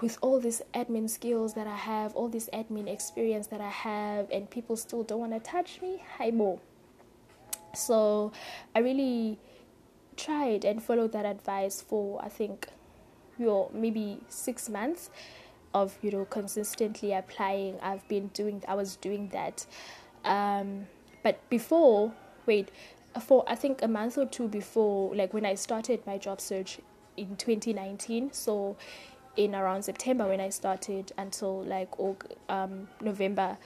with 0.00 0.16
all 0.20 0.38
these 0.38 0.62
admin 0.74 1.10
skills 1.10 1.54
that 1.54 1.66
I 1.66 1.74
have, 1.74 2.14
all 2.14 2.28
this 2.28 2.48
admin 2.52 2.86
experience 2.86 3.48
that 3.48 3.60
I 3.60 3.68
have, 3.68 4.30
and 4.30 4.48
people 4.48 4.76
still 4.76 5.02
don't 5.02 5.18
want 5.18 5.32
to 5.32 5.40
touch 5.40 5.82
me, 5.82 6.02
hi 6.18 6.30
mo. 6.30 6.60
So 7.74 8.32
I 8.74 8.80
really 8.80 9.38
tried 10.18 10.64
and 10.64 10.82
followed 10.82 11.12
that 11.12 11.24
advice 11.24 11.80
for 11.80 12.22
I 12.22 12.28
think 12.28 12.68
you 13.38 13.46
know, 13.46 13.70
maybe 13.72 14.18
six 14.28 14.68
months 14.68 15.10
of 15.72 15.96
you 16.02 16.10
know 16.10 16.24
consistently 16.24 17.12
applying. 17.12 17.78
I've 17.80 18.06
been 18.08 18.28
doing 18.28 18.62
I 18.68 18.74
was 18.74 18.96
doing 18.96 19.28
that. 19.28 19.64
Um, 20.24 20.88
but 21.22 21.48
before 21.48 22.12
wait 22.46 22.70
for 23.20 23.44
I 23.48 23.54
think 23.54 23.82
a 23.82 23.88
month 23.88 24.18
or 24.18 24.26
two 24.26 24.48
before 24.48 25.14
like 25.14 25.32
when 25.32 25.46
I 25.46 25.54
started 25.54 26.06
my 26.06 26.18
job 26.18 26.40
search 26.40 26.78
in 27.16 27.36
2019 27.36 28.32
so 28.32 28.76
in 29.36 29.54
around 29.54 29.82
September 29.84 30.26
when 30.26 30.40
I 30.40 30.50
started 30.50 31.12
until 31.16 31.62
like 31.62 31.88
um, 32.48 32.88
November 33.00 33.56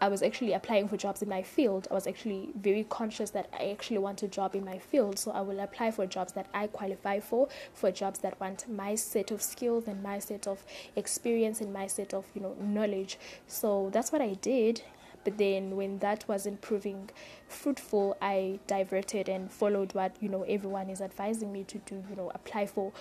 I 0.00 0.08
was 0.08 0.22
actually 0.22 0.54
applying 0.54 0.88
for 0.88 0.96
jobs 0.96 1.20
in 1.20 1.28
my 1.28 1.42
field. 1.42 1.86
I 1.90 1.94
was 1.94 2.06
actually 2.06 2.50
very 2.54 2.84
conscious 2.84 3.30
that 3.30 3.48
I 3.52 3.70
actually 3.70 3.98
want 3.98 4.22
a 4.22 4.28
job 4.28 4.54
in 4.54 4.64
my 4.64 4.78
field. 4.78 5.18
So 5.18 5.30
I 5.30 5.42
will 5.42 5.60
apply 5.60 5.90
for 5.90 6.06
jobs 6.06 6.32
that 6.32 6.46
I 6.54 6.68
qualify 6.68 7.20
for, 7.20 7.48
for 7.74 7.90
jobs 7.90 8.20
that 8.20 8.40
want 8.40 8.68
my 8.68 8.94
set 8.94 9.30
of 9.30 9.42
skills 9.42 9.86
and 9.86 10.02
my 10.02 10.18
set 10.18 10.46
of 10.46 10.64
experience 10.96 11.60
and 11.60 11.72
my 11.72 11.86
set 11.86 12.14
of, 12.14 12.24
you 12.34 12.40
know, 12.40 12.54
knowledge. 12.60 13.18
So 13.46 13.90
that's 13.92 14.10
what 14.10 14.22
I 14.22 14.34
did. 14.34 14.82
But 15.22 15.36
then 15.36 15.76
when 15.76 15.98
that 15.98 16.24
wasn't 16.26 16.62
proving 16.62 17.10
fruitful, 17.46 18.16
I 18.22 18.58
diverted 18.66 19.28
and 19.28 19.52
followed 19.52 19.92
what, 19.92 20.16
you 20.20 20.30
know, 20.30 20.44
everyone 20.44 20.88
is 20.88 21.02
advising 21.02 21.52
me 21.52 21.64
to 21.64 21.78
do, 21.78 22.02
you 22.08 22.16
know, 22.16 22.30
apply 22.34 22.66
for 22.66 22.92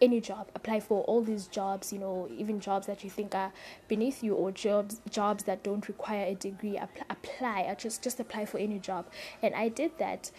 any 0.00 0.20
job 0.20 0.48
apply 0.54 0.80
for 0.80 1.02
all 1.04 1.22
these 1.22 1.46
jobs 1.46 1.92
you 1.92 1.98
know 1.98 2.28
even 2.36 2.58
jobs 2.60 2.86
that 2.86 3.04
you 3.04 3.10
think 3.10 3.34
are 3.34 3.52
beneath 3.88 4.22
you 4.22 4.34
or 4.34 4.50
jobs 4.50 5.00
jobs 5.10 5.44
that 5.44 5.62
don't 5.62 5.88
require 5.88 6.26
a 6.26 6.34
degree 6.34 6.76
apply, 6.76 7.04
apply 7.10 7.74
just 7.78 8.02
just 8.02 8.20
apply 8.20 8.44
for 8.44 8.58
any 8.58 8.78
job. 8.78 9.06
And 9.42 9.54
i 9.54 9.68
did 9.68 9.98
that 9.98 10.30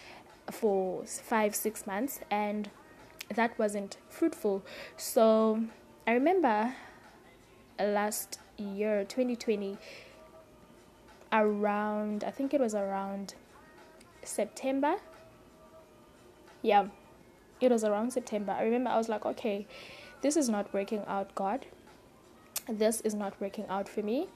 for 0.50 1.04
five 1.04 1.54
six 1.54 1.86
months 1.86 2.20
and 2.30 2.70
that 3.34 3.58
wasn't 3.58 3.98
fruitful. 4.08 4.64
So 4.96 5.64
i 6.06 6.12
remember 6.12 6.74
last 7.78 8.38
year 8.58 9.04
2020 9.04 9.78
around 11.32 12.22
i 12.22 12.30
think 12.30 12.52
it 12.52 12.60
was 12.60 12.74
around 12.74 13.34
september. 14.22 14.96
Yeah 16.62 16.88
it 17.62 17.70
was 17.72 17.84
around 17.84 18.12
September. 18.12 18.52
I 18.52 18.64
remember 18.64 18.90
I 18.90 18.96
was 18.96 19.08
like, 19.08 19.24
okay, 19.24 19.66
this 20.20 20.36
is 20.36 20.48
not 20.48 20.72
working 20.72 21.02
out, 21.06 21.34
God. 21.34 21.66
This 22.68 23.00
is 23.00 23.14
not 23.14 23.40
working 23.40 23.66
out 23.68 23.88
for 23.88 24.02
me. 24.02 24.28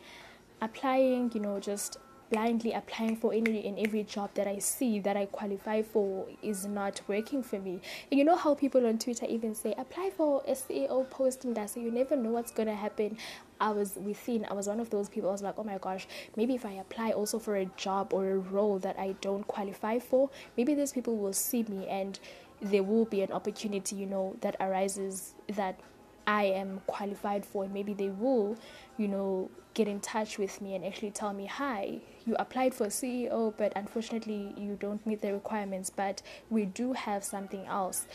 Applying, 0.60 1.30
you 1.34 1.40
know, 1.40 1.60
just 1.60 1.98
blindly 2.30 2.72
applying 2.72 3.16
for 3.16 3.32
any 3.32 3.66
and 3.66 3.78
every 3.78 4.02
job 4.02 4.30
that 4.34 4.48
I 4.48 4.58
see 4.58 4.98
that 5.00 5.16
I 5.16 5.26
qualify 5.26 5.82
for 5.82 6.26
is 6.42 6.66
not 6.66 7.00
working 7.06 7.42
for 7.42 7.58
me. 7.58 7.80
And 8.10 8.18
you 8.18 8.24
know 8.24 8.36
how 8.36 8.54
people 8.54 8.86
on 8.86 8.98
Twitter 8.98 9.26
even 9.26 9.54
say, 9.54 9.74
apply 9.78 10.10
for 10.16 10.42
a 10.46 10.52
CEO 10.52 11.08
post 11.08 11.42
that, 11.54 11.70
so 11.70 11.80
you 11.80 11.90
never 11.90 12.16
know 12.16 12.30
what's 12.30 12.50
going 12.50 12.68
to 12.68 12.74
happen. 12.74 13.16
I 13.60 13.70
was 13.70 13.96
within, 13.96 14.44
I 14.50 14.54
was 14.54 14.66
one 14.66 14.80
of 14.80 14.90
those 14.90 15.08
people, 15.08 15.30
I 15.30 15.32
was 15.32 15.42
like, 15.42 15.54
oh 15.56 15.64
my 15.64 15.78
gosh, 15.78 16.06
maybe 16.36 16.54
if 16.54 16.66
I 16.66 16.72
apply 16.72 17.12
also 17.12 17.38
for 17.38 17.56
a 17.56 17.66
job 17.76 18.12
or 18.12 18.28
a 18.28 18.38
role 18.38 18.78
that 18.80 18.98
I 18.98 19.14
don't 19.20 19.46
qualify 19.46 19.98
for, 19.98 20.30
maybe 20.56 20.74
these 20.74 20.92
people 20.92 21.16
will 21.16 21.32
see 21.32 21.62
me 21.62 21.86
and 21.86 22.18
there 22.61 22.83
will 22.83 23.05
be 23.05 23.23
an 23.23 23.33
opportunity, 23.33 23.97
you 23.97 24.07
know, 24.07 24.37
that 24.40 24.57
arises 24.61 25.35
that 25.49 25.79
I 26.27 26.45
am 26.45 26.81
qualified 26.87 27.47
for, 27.47 27.64
and 27.64 27.73
maybe 27.73 27.95
they 27.95 28.09
will, 28.09 28.57
you 28.99 29.09
know, 29.09 29.51
get 29.75 29.87
in 29.87 30.01
touch 30.01 30.38
with 30.38 30.61
me 30.61 30.75
and 30.75 30.85
actually 30.85 31.11
tell 31.11 31.33
me, 31.33 31.47
hi, 31.47 31.99
you 32.25 32.35
applied 32.38 32.75
for 32.75 32.87
CEO, 32.87 33.53
but 33.57 33.73
unfortunately 33.77 34.55
you 34.57 34.77
don't 34.81 35.07
meet 35.07 35.21
the 35.21 35.33
requirements, 35.33 35.90
but 35.90 36.23
we 36.51 36.64
do 36.64 36.95
have 36.95 37.23
something 37.23 37.66
else. 37.66 38.07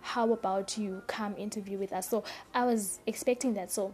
How 0.00 0.32
about 0.32 0.78
you 0.78 1.02
come 1.08 1.36
interview 1.36 1.76
with 1.76 1.92
us? 1.92 2.08
So 2.08 2.22
I 2.54 2.64
was 2.64 3.00
expecting 3.06 3.54
that. 3.54 3.70
So, 3.70 3.92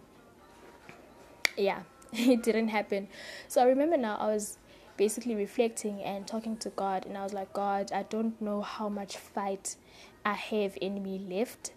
yeah, 1.57 1.83
it 2.13 2.43
didn't 2.43 2.69
happen. 2.69 3.09
So 3.49 3.63
I 3.63 3.65
remember 3.65 3.97
now 3.97 4.17
I 4.17 4.27
was 4.27 4.59
basically 4.97 5.35
reflecting 5.35 6.03
and 6.03 6.27
talking 6.27 6.57
to 6.59 6.71
God, 6.71 7.07
and 7.07 7.17
I 7.17 7.23
was 7.23 7.33
like, 7.33 7.53
God, 7.53 7.93
I 7.93 8.05
don't 8.05 8.41
know 8.41 8.63
how 8.63 8.89
much 8.89 9.17
fight 9.17 9.77
I 10.25 10.35
have 10.35 10.77
in 10.81 11.03
me 11.03 11.19
left, 11.19 11.73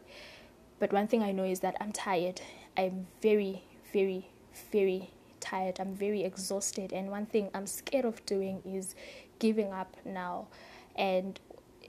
but 0.79 0.93
one 0.93 1.07
thing 1.07 1.23
I 1.23 1.31
know 1.31 1.43
is 1.43 1.59
that 1.61 1.75
I'm 1.79 1.91
tired. 1.91 2.41
I'm 2.77 3.07
very, 3.21 3.63
very, 3.91 4.29
very 4.71 5.09
tired. 5.39 5.79
I'm 5.79 5.95
very 5.95 6.23
exhausted, 6.23 6.93
and 6.93 7.09
one 7.09 7.25
thing 7.25 7.49
I'm 7.53 7.67
scared 7.67 8.05
of 8.05 8.25
doing 8.25 8.61
is 8.65 8.95
giving 9.39 9.71
up 9.71 9.95
now, 10.05 10.47
and 10.95 11.39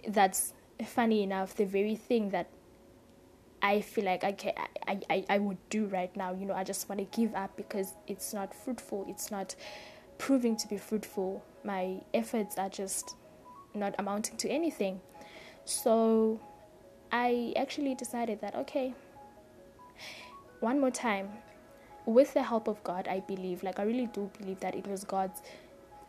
that's 0.07 0.53
funny 0.87 1.23
enough 1.23 1.57
the 1.57 1.65
very 1.65 1.97
thing 1.97 2.31
that 2.31 2.49
I 3.61 3.81
feel 3.81 4.05
like 4.05 4.23
I 4.23 4.33
can 4.33 4.53
I, 4.87 5.01
I, 5.11 5.25
I 5.29 5.39
would 5.39 5.59
do 5.71 5.87
right 5.87 6.15
now. 6.17 6.33
You 6.33 6.47
know, 6.47 6.55
I 6.55 6.65
just 6.65 6.89
want 6.89 7.01
to 7.01 7.19
give 7.21 7.35
up 7.35 7.57
because 7.57 7.95
it's 8.07 8.33
not 8.33 8.55
fruitful. 8.55 9.07
It's 9.09 9.31
not 9.31 9.57
proving 10.19 10.57
to 10.57 10.69
be 10.69 10.77
fruitful. 10.77 11.43
My 11.65 12.01
efforts 12.13 12.59
are 12.59 12.69
just 12.69 13.17
not 13.75 13.95
amounting 13.99 14.37
to 14.39 14.49
anything. 14.49 15.01
So 15.65 16.41
I 17.13 17.53
actually 17.57 17.95
decided 17.95 18.41
that, 18.41 18.55
okay, 18.55 18.95
one 20.61 20.81
more 20.81 20.91
time, 20.91 21.29
with 22.05 22.35
the 22.35 22.43
help 22.43 22.69
of 22.69 22.83
God, 22.85 23.07
I 23.07 23.21
believe, 23.21 23.63
like 23.63 23.79
I 23.79 23.83
really 23.83 24.07
do 24.07 24.31
believe 24.39 24.61
that 24.61 24.75
it 24.75 24.87
was 24.87 25.05
God's 25.05 25.43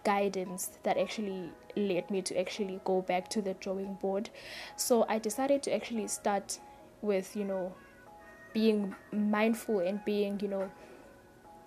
guidance 0.06 0.80
that 0.84 0.98
actually 0.98 1.52
led 1.76 2.10
me 2.10 2.22
to 2.22 2.39
actually 2.39 2.80
go 2.86 3.02
back 3.02 3.30
to 3.30 3.41
the 3.41 3.54
drawing 3.56 3.95
board. 3.95 4.30
So 4.78 5.06
I 5.10 5.19
decided 5.19 5.62
to 5.63 5.76
actually 5.76 6.08
start 6.08 6.60
with, 7.02 7.36
you 7.36 7.43
know, 7.43 7.74
being 8.54 8.95
mindful 9.12 9.80
and 9.80 10.04
being, 10.06 10.39
you 10.39 10.48
know, 10.48 10.72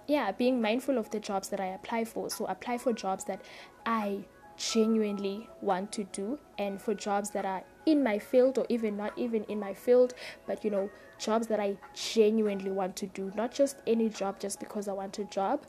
yeah, 0.06 0.32
being 0.32 0.60
mindful 0.60 0.98
of 0.98 1.10
the 1.10 1.20
jobs 1.20 1.48
that 1.50 1.60
I 1.60 1.66
apply 1.66 2.04
for. 2.04 2.30
So 2.30 2.46
apply 2.46 2.78
for 2.78 2.92
jobs 2.92 3.24
that 3.24 3.42
I 3.86 4.24
genuinely 4.56 5.48
want 5.60 5.90
to 5.92 6.04
do 6.04 6.38
and 6.58 6.80
for 6.80 6.94
jobs 6.94 7.30
that 7.30 7.44
are 7.44 7.62
in 7.86 8.02
my 8.02 8.18
field 8.18 8.58
or 8.58 8.66
even 8.68 8.96
not 8.96 9.16
even 9.16 9.44
in 9.44 9.58
my 9.58 9.74
field, 9.74 10.14
but 10.46 10.64
you 10.64 10.70
know, 10.70 10.90
jobs 11.18 11.46
that 11.48 11.60
I 11.60 11.76
genuinely 11.94 12.70
want 12.70 12.96
to 12.96 13.06
do, 13.06 13.32
not 13.34 13.52
just 13.52 13.76
any 13.86 14.08
job 14.08 14.38
just 14.38 14.60
because 14.60 14.88
I 14.88 14.92
want 14.92 15.18
a 15.18 15.24
job. 15.24 15.66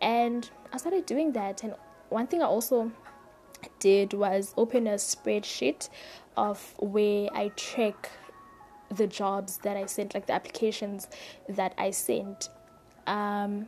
And 0.00 0.48
I 0.72 0.76
started 0.76 1.06
doing 1.06 1.32
that 1.32 1.62
and 1.62 1.74
one 2.08 2.26
thing 2.26 2.42
I 2.42 2.46
also 2.46 2.92
did 3.80 4.12
was 4.12 4.54
open 4.56 4.86
a 4.86 4.94
spreadsheet 4.94 5.88
of 6.36 6.74
where 6.78 7.28
I 7.34 7.48
track 7.56 8.10
the 8.94 9.06
jobs 9.06 9.58
that 9.58 9.76
I 9.76 9.86
sent, 9.86 10.14
like 10.14 10.26
the 10.26 10.34
applications 10.34 11.08
that 11.48 11.74
I 11.78 11.90
sent. 11.90 12.50
Um, 13.06 13.66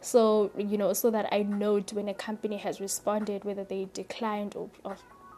So, 0.00 0.50
you 0.56 0.78
know, 0.78 0.92
so 0.92 1.10
that 1.10 1.28
I 1.32 1.42
know 1.42 1.80
when 1.92 2.08
a 2.08 2.14
company 2.14 2.56
has 2.56 2.80
responded, 2.80 3.44
whether 3.44 3.64
they 3.64 3.88
declined 3.92 4.56
or, 4.56 4.70
or 4.84 4.96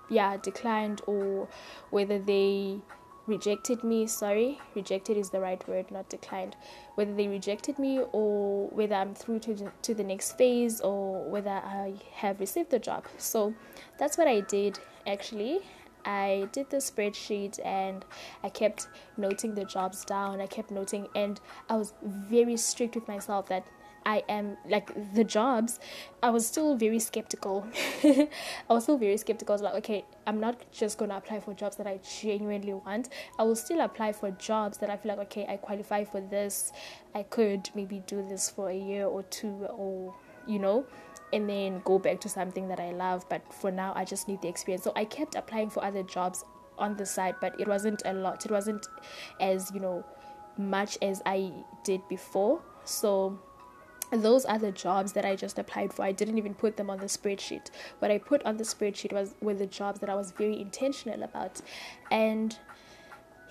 yeah, 0.08 0.36
declined 0.36 1.00
or 1.06 1.48
whether 1.90 2.18
they 2.18 2.80
rejected 3.26 3.82
me. 3.82 4.06
Sorry, 4.06 4.60
rejected 4.74 5.16
is 5.16 5.30
the 5.30 5.40
right 5.40 5.66
word, 5.68 5.90
not 5.90 6.08
declined. 6.08 6.56
Whether 6.94 7.14
they 7.14 7.28
rejected 7.28 7.78
me 7.78 8.00
or 8.12 8.68
whether 8.68 8.94
I'm 8.94 9.14
through 9.14 9.40
to 9.40 9.72
to 9.82 9.94
the 9.94 10.04
next 10.04 10.38
phase 10.38 10.80
or 10.80 11.28
whether 11.28 11.50
I 11.50 11.94
have 12.14 12.40
received 12.40 12.70
the 12.70 12.78
job. 12.78 13.06
So 13.18 13.54
that's 13.98 14.18
what 14.18 14.28
I 14.28 14.40
did 14.40 14.78
actually. 15.06 15.60
I 16.04 16.48
did 16.52 16.70
the 16.70 16.78
spreadsheet 16.78 17.64
and 17.64 18.04
I 18.42 18.48
kept 18.48 18.88
noting 19.16 19.54
the 19.54 19.64
jobs 19.64 20.04
down. 20.04 20.40
I 20.40 20.46
kept 20.46 20.72
noting, 20.72 21.06
and 21.14 21.40
I 21.68 21.76
was 21.76 21.94
very 22.04 22.56
strict 22.56 22.96
with 22.96 23.06
myself 23.06 23.48
that 23.48 23.64
I 24.04 24.22
am 24.28 24.56
like 24.68 25.14
the 25.14 25.24
jobs, 25.24 25.78
I 26.22 26.30
was 26.30 26.46
still 26.46 26.76
very 26.76 26.98
skeptical. 26.98 27.66
I 28.04 28.28
was 28.68 28.84
still 28.84 28.98
very 28.98 29.16
skeptical. 29.16 29.52
I 29.52 29.56
was 29.56 29.62
like, 29.62 29.74
okay, 29.74 30.04
I'm 30.26 30.40
not 30.40 30.70
just 30.72 30.98
gonna 30.98 31.16
apply 31.16 31.40
for 31.40 31.54
jobs 31.54 31.76
that 31.76 31.86
I 31.86 32.00
genuinely 32.20 32.74
want. 32.74 33.08
I 33.38 33.44
will 33.44 33.56
still 33.56 33.80
apply 33.80 34.12
for 34.12 34.30
jobs 34.32 34.78
that 34.78 34.90
I 34.90 34.96
feel 34.96 35.16
like, 35.16 35.26
okay, 35.26 35.46
I 35.48 35.56
qualify 35.56 36.04
for 36.04 36.20
this. 36.20 36.72
I 37.14 37.22
could 37.22 37.70
maybe 37.74 38.02
do 38.06 38.26
this 38.28 38.50
for 38.50 38.70
a 38.70 38.76
year 38.76 39.06
or 39.06 39.22
two, 39.24 39.66
or 39.66 40.14
you 40.46 40.58
know, 40.58 40.84
and 41.32 41.48
then 41.48 41.82
go 41.84 41.98
back 41.98 42.20
to 42.20 42.28
something 42.28 42.68
that 42.68 42.80
I 42.80 42.92
love. 42.92 43.28
But 43.28 43.52
for 43.52 43.70
now, 43.70 43.92
I 43.94 44.04
just 44.04 44.28
need 44.28 44.42
the 44.42 44.48
experience. 44.48 44.84
So 44.84 44.92
I 44.96 45.04
kept 45.04 45.34
applying 45.34 45.70
for 45.70 45.84
other 45.84 46.02
jobs 46.02 46.44
on 46.78 46.96
the 46.96 47.06
side, 47.06 47.36
but 47.40 47.58
it 47.60 47.68
wasn't 47.68 48.02
a 48.04 48.12
lot. 48.12 48.44
It 48.44 48.50
wasn't 48.50 48.86
as 49.40 49.70
you 49.72 49.80
know 49.80 50.04
much 50.58 50.98
as 51.02 51.22
I 51.26 51.52
did 51.84 52.06
before. 52.08 52.62
So 52.84 53.38
those 54.20 54.44
other 54.46 54.70
jobs 54.70 55.12
that 55.12 55.24
I 55.24 55.36
just 55.36 55.58
applied 55.58 55.92
for, 55.92 56.02
I 56.02 56.12
didn't 56.12 56.36
even 56.36 56.54
put 56.54 56.76
them 56.76 56.90
on 56.90 56.98
the 56.98 57.06
spreadsheet. 57.06 57.70
What 57.98 58.10
I 58.10 58.18
put 58.18 58.44
on 58.44 58.58
the 58.58 58.64
spreadsheet 58.64 59.12
was 59.12 59.34
were 59.40 59.54
the 59.54 59.66
jobs 59.66 60.00
that 60.00 60.10
I 60.10 60.14
was 60.14 60.32
very 60.32 60.60
intentional 60.60 61.22
about, 61.22 61.62
and 62.10 62.58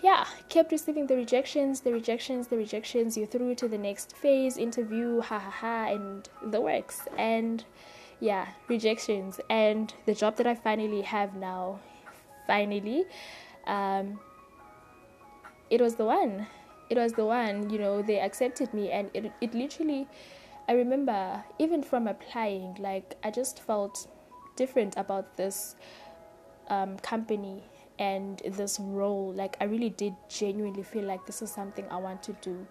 yeah, 0.03 0.25
kept 0.49 0.71
receiving 0.71 1.07
the 1.07 1.15
rejections, 1.15 1.81
the 1.81 1.91
rejections, 1.91 2.47
the 2.47 2.57
rejections. 2.57 3.17
You 3.17 3.25
through 3.25 3.55
to 3.55 3.67
the 3.67 3.77
next 3.77 4.15
phase, 4.15 4.57
interview, 4.57 5.21
ha 5.21 5.39
ha 5.39 5.49
ha, 5.49 5.87
and 5.89 6.29
the 6.51 6.61
works, 6.61 7.07
and 7.17 7.63
yeah, 8.19 8.47
rejections, 8.67 9.39
and 9.49 9.93
the 10.05 10.13
job 10.13 10.35
that 10.37 10.45
I 10.45 10.53
finally 10.53 11.01
have 11.01 11.35
now, 11.35 11.79
finally, 12.45 13.05
um, 13.65 14.19
it 15.71 15.81
was 15.81 15.95
the 15.95 16.05
one. 16.05 16.47
It 16.89 16.97
was 16.97 17.13
the 17.13 17.25
one. 17.25 17.69
You 17.69 17.79
know, 17.79 18.01
they 18.01 18.19
accepted 18.19 18.73
me, 18.73 18.91
and 18.91 19.09
it 19.13 19.31
it 19.41 19.53
literally 19.55 20.07
I 20.71 20.75
remember 20.75 21.43
even 21.59 21.83
from 21.83 22.07
applying, 22.07 22.75
like 22.79 23.17
I 23.25 23.29
just 23.29 23.59
felt 23.61 24.07
different 24.55 24.93
about 24.95 25.35
this 25.35 25.75
um, 26.69 26.97
company 26.99 27.61
and 27.99 28.41
this 28.45 28.79
role. 28.79 29.33
Like 29.33 29.57
I 29.59 29.65
really 29.65 29.89
did 29.89 30.15
genuinely 30.29 30.83
feel 30.83 31.03
like 31.03 31.25
this 31.25 31.41
is 31.41 31.51
something 31.51 31.85
I 31.91 31.97
want 31.97 32.23
to 32.23 32.37
do. 32.41 32.65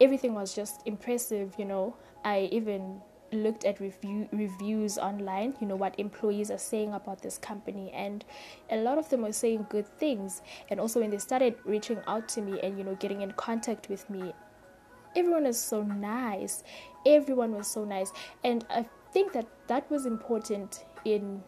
Everything 0.00 0.32
was 0.32 0.54
just 0.54 0.80
impressive, 0.86 1.52
you 1.58 1.66
know. 1.66 1.94
I 2.24 2.48
even 2.52 3.02
looked 3.32 3.66
at 3.66 3.80
review 3.80 4.28
reviews 4.32 4.98
online 4.98 5.52
you 5.60 5.66
know 5.66 5.74
what 5.74 5.98
employees 5.98 6.48
are 6.48 6.58
saying 6.58 6.94
about 6.94 7.20
this 7.22 7.38
company 7.38 7.90
and 7.90 8.24
a 8.70 8.76
lot 8.76 8.98
of 8.98 9.08
them 9.10 9.22
were 9.22 9.32
saying 9.32 9.66
good 9.68 9.86
things 9.98 10.42
and 10.70 10.78
also 10.78 11.00
when 11.00 11.10
they 11.10 11.18
started 11.18 11.56
reaching 11.64 11.98
out 12.06 12.28
to 12.28 12.40
me 12.40 12.60
and 12.60 12.78
you 12.78 12.84
know 12.84 12.94
getting 12.94 13.22
in 13.22 13.32
contact 13.32 13.88
with 13.88 14.08
me 14.08 14.32
everyone 15.16 15.46
is 15.46 15.58
so 15.58 15.82
nice. 15.82 16.62
Everyone 17.04 17.52
was 17.52 17.66
so 17.66 17.84
nice. 17.84 18.12
And 18.44 18.64
i 18.70 18.84
think 19.12 19.32
that 19.32 19.46
that 19.66 19.90
was 19.90 20.04
important 20.04 20.84
in 21.04 21.42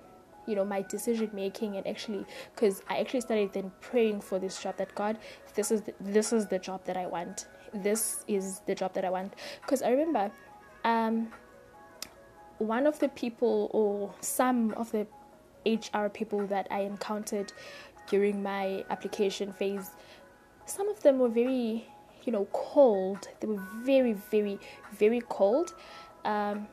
you 0.47 0.55
know 0.57 0.65
my 0.65 0.81
decision 0.83 1.29
making 1.35 1.77
and 1.77 1.87
actually 1.87 2.25
because 2.55 2.83
i 2.89 2.97
actually 2.97 3.21
started 3.21 3.53
then 3.53 3.71
praying 3.83 4.21
for 4.21 4.39
this 4.39 4.63
job 4.63 4.75
that 4.79 4.95
god 4.95 5.19
this 5.55 5.71
is 5.71 5.83
the, 5.83 5.93
this 6.01 6.33
is 6.33 6.47
the 6.47 6.59
job 6.59 6.83
that 6.85 6.97
i 6.97 7.07
want. 7.07 7.47
This 7.75 8.25
is 8.27 8.61
the 8.61 8.75
job 8.75 8.95
that 8.95 9.05
i 9.05 9.11
want. 9.11 9.35
Because 9.61 9.83
i 9.83 9.91
remember 9.91 10.31
um 10.85 11.29
one 12.57 12.87
of 12.87 12.99
the 12.99 13.09
people 13.11 13.71
or 13.73 14.15
some 14.21 14.73
of 14.75 14.91
the 14.93 15.07
hr 15.67 16.09
people 16.09 16.47
that 16.47 16.67
i 16.71 16.81
encountered 16.81 17.53
during 18.09 18.43
my 18.43 18.85
application 18.91 19.53
phase 19.53 19.91
some 20.65 20.89
of 20.89 21.03
them 21.03 21.19
were 21.19 21.29
very 21.29 21.87
you 22.29 22.33
know, 22.33 22.47
cold. 22.53 23.27
They 23.41 23.47
were 23.47 23.63
very, 23.85 24.13
very, 24.13 24.59
very 24.93 25.23
cold. 25.31 25.73
Um, 26.27 26.69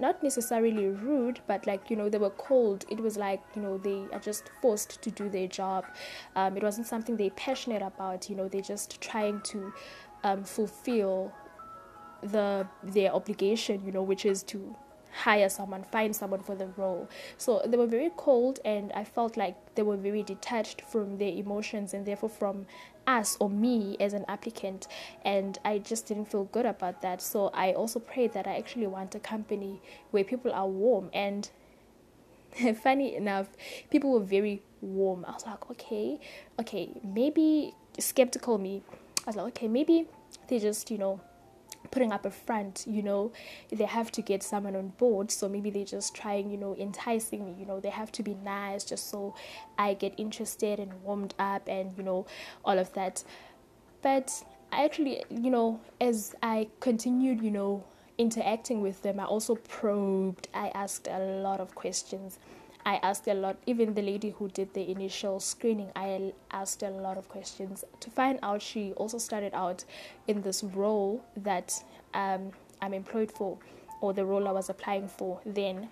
not 0.00 0.20
necessarily 0.24 0.88
rude, 0.88 1.38
but 1.46 1.68
like, 1.68 1.88
you 1.88 1.94
know, 1.94 2.08
they 2.08 2.18
were 2.18 2.30
cold. 2.30 2.84
It 2.90 2.98
was 2.98 3.16
like, 3.16 3.40
you 3.54 3.62
know, 3.62 3.78
they 3.78 4.06
are 4.12 4.18
just 4.18 4.50
forced 4.60 5.00
to 5.00 5.10
do 5.12 5.28
their 5.28 5.46
job. 5.46 5.84
Um, 6.34 6.56
it 6.56 6.64
wasn't 6.64 6.88
something 6.88 7.16
they're 7.16 7.30
passionate 7.30 7.80
about, 7.80 8.28
you 8.28 8.34
know, 8.34 8.48
they're 8.48 8.60
just 8.60 9.00
trying 9.00 9.40
to 9.52 9.72
um, 10.24 10.42
fulfill 10.42 11.32
the 12.22 12.66
their 12.82 13.12
obligation, 13.12 13.86
you 13.86 13.92
know, 13.92 14.02
which 14.02 14.26
is 14.26 14.42
to 14.54 14.74
hire 15.12 15.48
someone, 15.48 15.84
find 15.84 16.16
someone 16.16 16.42
for 16.42 16.56
the 16.56 16.66
role. 16.76 17.08
So 17.36 17.62
they 17.64 17.76
were 17.76 17.86
very 17.86 18.10
cold, 18.16 18.58
and 18.64 18.90
I 18.92 19.04
felt 19.04 19.36
like 19.36 19.56
they 19.76 19.82
were 19.82 19.96
very 19.96 20.24
detached 20.24 20.82
from 20.82 21.18
their 21.18 21.32
emotions 21.32 21.94
and 21.94 22.04
therefore 22.04 22.30
from 22.30 22.66
us 23.06 23.36
or 23.40 23.50
me 23.50 23.96
as 24.00 24.12
an 24.12 24.24
applicant. 24.28 24.86
And 25.24 25.58
I 25.64 25.78
just 25.78 26.06
didn't 26.06 26.26
feel 26.26 26.44
good 26.44 26.66
about 26.66 27.02
that. 27.02 27.22
So 27.22 27.48
I 27.54 27.72
also 27.72 27.98
prayed 27.98 28.32
that 28.34 28.46
I 28.46 28.56
actually 28.56 28.86
want 28.86 29.14
a 29.14 29.20
company 29.20 29.80
where 30.10 30.24
people 30.24 30.52
are 30.52 30.68
warm. 30.68 31.10
And 31.12 31.50
funny 32.82 33.14
enough, 33.14 33.48
people 33.90 34.12
were 34.12 34.20
very 34.20 34.62
warm. 34.80 35.24
I 35.26 35.32
was 35.32 35.46
like, 35.46 35.70
okay, 35.70 36.20
okay, 36.60 36.90
maybe 37.02 37.74
skeptical 37.98 38.58
me. 38.58 38.82
I 39.26 39.30
was 39.30 39.36
like, 39.36 39.46
okay, 39.48 39.68
maybe 39.68 40.06
they 40.48 40.58
just, 40.58 40.90
you 40.90 40.98
know, 40.98 41.20
putting 41.92 42.10
up 42.10 42.26
a 42.26 42.30
front, 42.30 42.84
you 42.88 43.02
know, 43.02 43.30
they 43.70 43.84
have 43.84 44.10
to 44.10 44.22
get 44.22 44.42
someone 44.42 44.74
on 44.74 44.88
board. 44.98 45.30
So 45.30 45.48
maybe 45.48 45.70
they're 45.70 45.84
just 45.84 46.16
trying, 46.16 46.50
you 46.50 46.56
know, 46.56 46.74
enticing 46.76 47.44
me, 47.44 47.54
you 47.56 47.66
know, 47.66 47.78
they 47.78 47.90
have 47.90 48.10
to 48.12 48.22
be 48.24 48.34
nice 48.34 48.82
just 48.82 49.08
so 49.08 49.36
I 49.78 49.94
get 49.94 50.14
interested 50.16 50.80
and 50.80 51.00
warmed 51.04 51.34
up 51.38 51.68
and, 51.68 51.92
you 51.96 52.02
know, 52.02 52.26
all 52.64 52.78
of 52.78 52.92
that. 52.94 53.22
But 54.02 54.42
I 54.72 54.84
actually, 54.84 55.22
you 55.30 55.50
know, 55.50 55.80
as 56.00 56.34
I 56.42 56.68
continued, 56.80 57.42
you 57.42 57.50
know, 57.50 57.84
interacting 58.18 58.80
with 58.80 59.02
them, 59.02 59.20
I 59.20 59.24
also 59.24 59.54
probed, 59.54 60.48
I 60.54 60.68
asked 60.74 61.06
a 61.08 61.18
lot 61.18 61.60
of 61.60 61.74
questions. 61.74 62.38
I 62.84 62.96
asked 62.96 63.28
a 63.28 63.34
lot, 63.34 63.56
even 63.66 63.94
the 63.94 64.02
lady 64.02 64.30
who 64.30 64.48
did 64.48 64.74
the 64.74 64.90
initial 64.90 65.38
screening, 65.38 65.90
I 65.94 66.32
asked 66.50 66.82
a 66.82 66.90
lot 66.90 67.16
of 67.16 67.28
questions 67.28 67.84
to 68.00 68.10
find 68.10 68.38
out. 68.42 68.60
She 68.60 68.92
also 68.94 69.18
started 69.18 69.54
out 69.54 69.84
in 70.26 70.42
this 70.42 70.64
role 70.64 71.24
that 71.36 71.82
um, 72.14 72.50
I'm 72.80 72.92
employed 72.92 73.30
for, 73.30 73.58
or 74.00 74.12
the 74.12 74.24
role 74.24 74.48
I 74.48 74.52
was 74.52 74.68
applying 74.68 75.08
for 75.08 75.40
then 75.46 75.88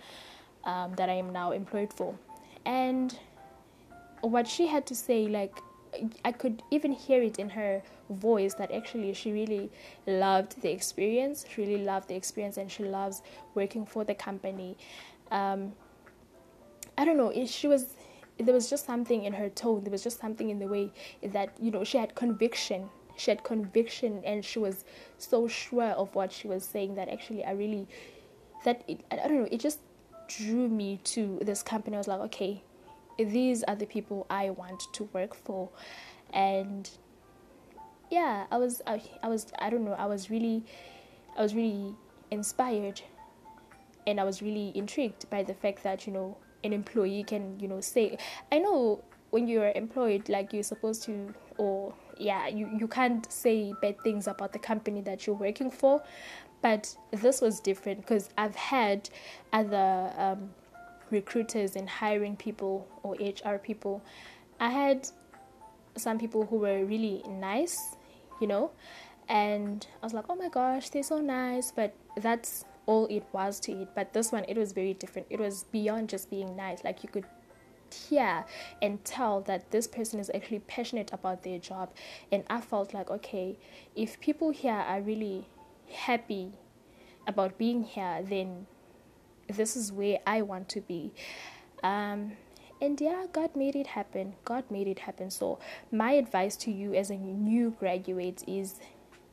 um, 0.64 0.94
that 0.96 1.08
I 1.08 1.14
am 1.14 1.32
now 1.32 1.52
employed 1.52 1.92
for. 1.92 2.14
And 2.66 3.16
what 4.22 4.48
she 4.48 4.66
had 4.66 4.84
to 4.86 4.94
say, 4.94 5.28
like, 5.28 5.56
I 6.24 6.32
could 6.32 6.62
even 6.70 6.92
hear 6.92 7.22
it 7.22 7.38
in 7.38 7.50
her 7.50 7.82
voice 8.10 8.54
that 8.54 8.70
actually 8.70 9.12
she 9.14 9.32
really 9.32 9.70
loved 10.06 10.60
the 10.62 10.70
experience, 10.70 11.44
she 11.52 11.62
really 11.62 11.84
loved 11.84 12.08
the 12.08 12.14
experience, 12.14 12.56
and 12.56 12.70
she 12.70 12.84
loves 12.84 13.22
working 13.54 13.86
for 13.86 14.04
the 14.04 14.14
company. 14.14 14.76
Um, 15.30 15.72
I 16.96 17.04
don't 17.04 17.16
know. 17.16 17.32
She 17.46 17.68
was 17.68 17.94
there 18.38 18.54
was 18.54 18.70
just 18.70 18.86
something 18.86 19.24
in 19.24 19.32
her 19.34 19.48
tone. 19.48 19.84
There 19.84 19.90
was 19.90 20.02
just 20.02 20.20
something 20.20 20.50
in 20.50 20.58
the 20.58 20.66
way 20.66 20.92
that 21.22 21.50
you 21.60 21.70
know 21.70 21.84
she 21.84 21.98
had 21.98 22.14
conviction. 22.14 22.88
She 23.16 23.30
had 23.30 23.44
conviction, 23.44 24.22
and 24.24 24.44
she 24.44 24.58
was 24.58 24.84
so 25.18 25.46
sure 25.46 25.90
of 25.90 26.14
what 26.14 26.32
she 26.32 26.48
was 26.48 26.64
saying 26.64 26.94
that 26.94 27.08
actually 27.08 27.44
I 27.44 27.52
really 27.52 27.86
that 28.64 28.82
it, 28.88 29.00
I 29.10 29.16
don't 29.16 29.42
know. 29.42 29.48
It 29.50 29.60
just 29.60 29.80
drew 30.28 30.68
me 30.68 31.00
to 31.04 31.38
this 31.42 31.62
company. 31.62 31.96
I 31.96 31.98
was 31.98 32.08
like, 32.08 32.20
okay, 32.20 32.62
these 33.18 33.62
are 33.64 33.74
the 33.74 33.86
people 33.86 34.26
I 34.30 34.50
want 34.50 34.82
to 34.92 35.04
work 35.12 35.34
for, 35.34 35.68
and 36.32 36.88
yeah, 38.10 38.46
I 38.50 38.58
was 38.58 38.80
I, 38.86 39.02
I 39.22 39.28
was 39.28 39.52
I 39.58 39.70
don't 39.70 39.84
know. 39.84 39.94
I 39.94 40.06
was 40.06 40.30
really 40.30 40.64
I 41.36 41.42
was 41.42 41.54
really 41.54 41.94
inspired, 42.30 43.02
and 44.06 44.18
I 44.18 44.24
was 44.24 44.40
really 44.40 44.72
intrigued 44.74 45.28
by 45.30 45.42
the 45.42 45.54
fact 45.54 45.82
that 45.82 46.06
you 46.06 46.12
know 46.12 46.36
an 46.64 46.72
employee 46.72 47.24
can 47.24 47.58
you 47.58 47.68
know 47.68 47.80
say 47.80 48.16
i 48.52 48.58
know 48.58 49.02
when 49.30 49.46
you're 49.48 49.72
employed 49.74 50.28
like 50.28 50.52
you're 50.52 50.62
supposed 50.62 51.02
to 51.04 51.32
or 51.56 51.94
yeah 52.18 52.48
you, 52.48 52.68
you 52.78 52.86
can't 52.86 53.30
say 53.32 53.72
bad 53.80 53.96
things 54.02 54.26
about 54.26 54.52
the 54.52 54.58
company 54.58 55.00
that 55.00 55.26
you're 55.26 55.36
working 55.36 55.70
for. 55.70 56.02
But 56.62 56.94
this 57.10 57.40
was 57.40 57.58
different 57.60 58.02
because 58.02 58.28
i've 58.36 58.54
had 58.54 59.08
other 59.52 60.12
um, 60.18 60.50
recruiters 61.10 61.74
and 61.74 61.88
hiring 61.88 62.36
people 62.36 62.86
or 63.02 63.14
hr 63.14 63.56
people. 63.56 64.02
I 64.58 64.68
had 64.70 65.08
some 65.96 66.18
people 66.18 66.44
who 66.46 66.56
were 66.56 66.84
really 66.84 67.22
nice 67.28 67.96
you 68.40 68.46
know 68.46 68.70
and 69.28 69.86
i 70.02 70.06
was 70.06 70.14
like 70.14 70.24
oh 70.28 70.36
my 70.36 70.48
gosh 70.48 70.88
they're 70.90 71.02
so 71.02 71.18
nice 71.18 71.72
but 71.72 71.94
that's 72.16 72.64
all 72.90 73.06
it 73.06 73.22
was 73.30 73.60
to 73.60 73.72
it. 73.82 73.88
But 73.94 74.12
this 74.12 74.32
one, 74.32 74.44
it 74.48 74.58
was 74.58 74.72
very 74.72 74.94
different. 74.94 75.28
It 75.30 75.38
was 75.38 75.64
beyond 75.70 76.08
just 76.08 76.28
being 76.28 76.56
nice. 76.56 76.82
Like 76.82 77.04
you 77.04 77.08
could 77.08 77.24
hear 77.94 78.44
and 78.82 79.04
tell 79.04 79.40
that 79.42 79.70
this 79.70 79.86
person 79.86 80.18
is 80.18 80.28
actually 80.34 80.58
passionate 80.60 81.12
about 81.12 81.44
their 81.44 81.60
job. 81.60 81.92
And 82.32 82.42
I 82.50 82.60
felt 82.60 82.92
like, 82.92 83.08
okay, 83.08 83.56
if 83.94 84.20
people 84.20 84.50
here 84.50 84.72
are 84.74 85.00
really 85.00 85.46
happy 85.88 86.50
about 87.28 87.56
being 87.58 87.84
here, 87.84 88.24
then 88.28 88.66
this 89.46 89.76
is 89.76 89.92
where 89.92 90.18
I 90.26 90.42
want 90.42 90.68
to 90.70 90.80
be. 90.80 91.12
Um, 91.84 92.32
and 92.82 93.00
yeah, 93.00 93.26
God 93.32 93.54
made 93.54 93.76
it 93.76 93.86
happen. 93.86 94.34
God 94.44 94.64
made 94.68 94.88
it 94.88 95.00
happen. 95.00 95.30
So, 95.30 95.60
my 95.92 96.12
advice 96.12 96.56
to 96.56 96.72
you 96.72 96.94
as 96.94 97.10
a 97.10 97.16
new 97.16 97.76
graduate 97.78 98.42
is 98.48 98.80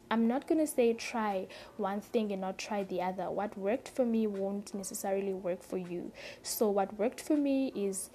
I'm 0.09 0.27
not 0.27 0.47
going 0.47 0.59
to 0.59 0.67
say 0.67 0.93
try 0.93 1.47
one 1.75 2.01
thing 2.01 2.31
and 2.31 2.41
not 2.41 2.57
try 2.57 2.83
the 2.83 3.01
other. 3.01 3.29
What 3.29 3.57
worked 3.57 3.89
for 3.89 4.05
me 4.05 4.27
won't 4.27 4.73
necessarily 4.73 5.33
work 5.33 5.63
for 5.63 5.77
you. 5.77 6.11
So, 6.43 6.69
what 6.69 6.97
worked 6.97 7.21
for 7.21 7.35
me 7.35 7.71
is 7.75 8.09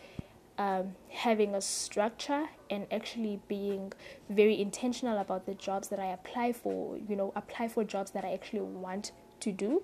um, 0.58 0.94
having 1.10 1.54
a 1.54 1.60
structure 1.60 2.48
and 2.70 2.86
actually 2.90 3.40
being 3.48 3.92
very 4.28 4.60
intentional 4.60 5.18
about 5.18 5.46
the 5.46 5.54
jobs 5.54 5.88
that 5.88 5.98
I 5.98 6.06
apply 6.06 6.52
for, 6.52 6.98
you 6.98 7.16
know, 7.16 7.32
apply 7.36 7.68
for 7.68 7.84
jobs 7.84 8.10
that 8.12 8.24
I 8.24 8.32
actually 8.32 8.60
want 8.60 9.12
to 9.40 9.52
do. 9.52 9.82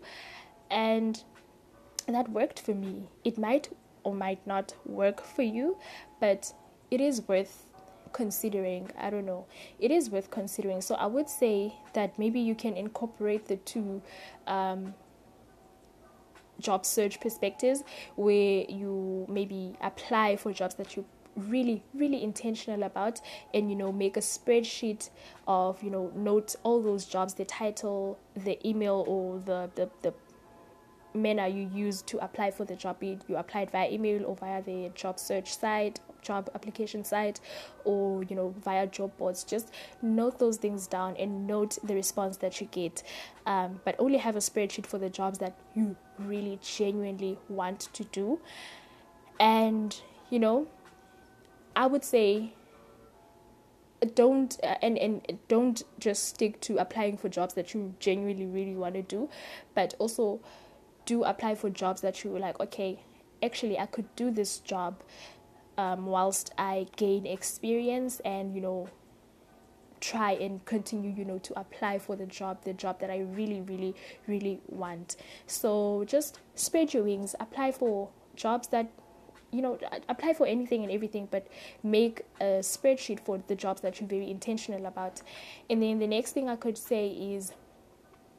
And 0.71 1.23
that 2.07 2.31
worked 2.31 2.61
for 2.61 2.75
me. 2.75 3.09
It 3.25 3.39
might 3.39 3.71
or 4.03 4.15
might 4.15 4.47
not 4.47 4.75
work 4.87 5.23
for 5.23 5.43
you, 5.43 5.79
but 6.21 6.53
it 6.91 7.01
is 7.01 7.27
worth 7.29 7.67
considering. 8.13 8.91
I 8.99 9.11
don't 9.11 9.27
know. 9.27 9.47
It 9.79 9.91
is 9.91 10.11
worth 10.11 10.31
considering. 10.31 10.81
So 10.81 10.95
I 10.95 11.07
would 11.07 11.29
say 11.29 11.75
that 11.93 12.19
maybe 12.19 12.41
you 12.41 12.55
can 12.55 12.77
incorporate 12.77 13.47
the 13.47 13.57
two 13.57 14.03
um, 14.47 14.95
job 16.61 16.85
search 16.85 17.21
perspectives 17.21 17.85
where 18.17 18.65
you 18.69 19.27
maybe 19.29 19.77
apply 19.81 20.37
for 20.37 20.53
jobs 20.53 20.75
that 20.77 20.97
you 20.97 21.05
really 21.37 21.85
really 21.95 22.23
intentional 22.23 22.83
about 22.83 23.21
and 23.55 23.71
you 23.71 23.77
know 23.77 23.93
make 23.93 24.17
a 24.17 24.21
spreadsheet 24.21 25.09
of 25.47 25.81
you 25.85 25.91
know 25.91 26.11
note 26.17 26.57
all 26.65 26.83
those 26.83 27.05
jobs 27.05 27.35
the 27.35 27.45
title 27.45 28.19
the 28.35 28.59
email 28.69 29.05
or 29.07 29.39
the 29.39 29.71
the, 29.77 29.89
the 30.03 30.13
manner 31.15 31.47
you 31.47 31.71
use 31.75 32.03
to 32.03 32.19
apply 32.19 32.51
for 32.51 32.65
the 32.65 32.77
job 32.77 32.99
be 33.01 33.19
you 33.29 33.37
applied 33.37 33.71
via 33.71 33.91
email 33.91 34.25
or 34.27 34.37
via 34.37 34.63
the 34.63 34.91
job 34.95 35.19
search 35.19 35.57
site 35.57 36.01
job 36.21 36.51
application 36.55 37.05
site 37.05 37.41
or 37.85 38.23
you 38.25 38.37
know 38.37 38.55
via 38.63 38.87
job 38.87 39.17
boards. 39.17 39.45
Just 39.45 39.73
note 40.03 40.39
those 40.39 40.57
things 40.57 40.87
down 40.87 41.17
and 41.17 41.47
note 41.47 41.79
the 41.85 41.95
response 41.95 42.37
that 42.39 42.61
you 42.61 42.67
get. 42.71 43.03
Um, 43.47 43.81
but 43.85 43.95
only 43.99 44.19
have 44.19 44.37
a 44.37 44.41
spreadsheet 44.41 44.87
for 44.87 44.99
the 44.99 45.09
jobs 45.09 45.39
that 45.39 45.57
you 45.75 45.97
really 46.19 46.59
genuinely 46.63 47.39
want 47.49 47.89
to 47.93 48.05
do. 48.05 48.41
And 49.41 49.99
you 50.31 50.39
know 50.39 50.67
i 51.77 51.87
would 51.87 52.05
say 52.05 52.53
don't 54.15 54.59
uh, 54.63 54.77
and 54.83 54.97
and 54.99 55.39
don't 55.49 55.83
just 55.99 56.25
stick 56.29 56.61
to 56.61 56.77
applying 56.77 57.17
for 57.17 57.29
jobs 57.29 57.55
that 57.55 57.75
you 57.75 57.95
genuinely 57.99 58.47
really 58.47 58.75
want 58.75 58.95
to 58.95 59.03
do 59.03 59.29
but 59.75 59.95
also 59.99 60.41
do 61.09 61.25
apply 61.25 61.55
for 61.55 61.71
jobs 61.71 62.03
that 62.03 62.23
you 62.23 62.39
like 62.39 62.61
okay 62.61 63.01
actually 63.43 63.79
i 63.79 63.87
could 63.87 64.15
do 64.15 64.31
this 64.31 64.59
job 64.59 65.03
um, 65.79 66.05
whilst 66.07 66.53
i 66.59 66.87
gain 66.97 67.27
experience 67.27 68.21
and 68.21 68.55
you 68.55 68.61
know 68.61 68.89
try 70.01 70.33
and 70.33 70.65
continue 70.65 71.11
you 71.11 71.25
know 71.25 71.39
to 71.39 71.59
apply 71.59 71.99
for 71.99 72.15
the 72.15 72.27
job 72.27 72.63
the 72.65 72.73
job 72.73 73.01
that 73.01 73.11
i 73.11 73.21
really 73.21 73.61
really 73.63 73.95
really 74.27 74.61
want. 74.69 75.17
So 75.47 76.05
just 76.07 76.41
spread 76.55 76.95
your 76.95 77.05
wings. 77.05 77.35
Apply 77.41 77.73
for 77.73 78.11
jobs 78.37 78.69
that 78.69 78.91
you 79.51 79.63
know 79.63 79.79
apply 80.09 80.35
for 80.35 80.47
anything 80.47 80.83
and 80.83 80.93
everything 80.93 81.27
but 81.31 81.47
make 81.83 82.21
a 82.41 82.61
spreadsheet 82.61 83.19
for 83.25 83.43
the 83.49 83.57
jobs 83.57 83.81
that 83.81 84.01
you're 84.01 84.09
very 84.09 84.31
intentional 84.31 84.87
about. 84.87 85.23
And 85.71 85.83
then 85.83 85.99
the 85.99 86.07
next 86.07 86.33
thing 86.33 86.49
i 86.49 86.57
could 86.57 86.79
say 86.79 87.09
is 87.09 87.53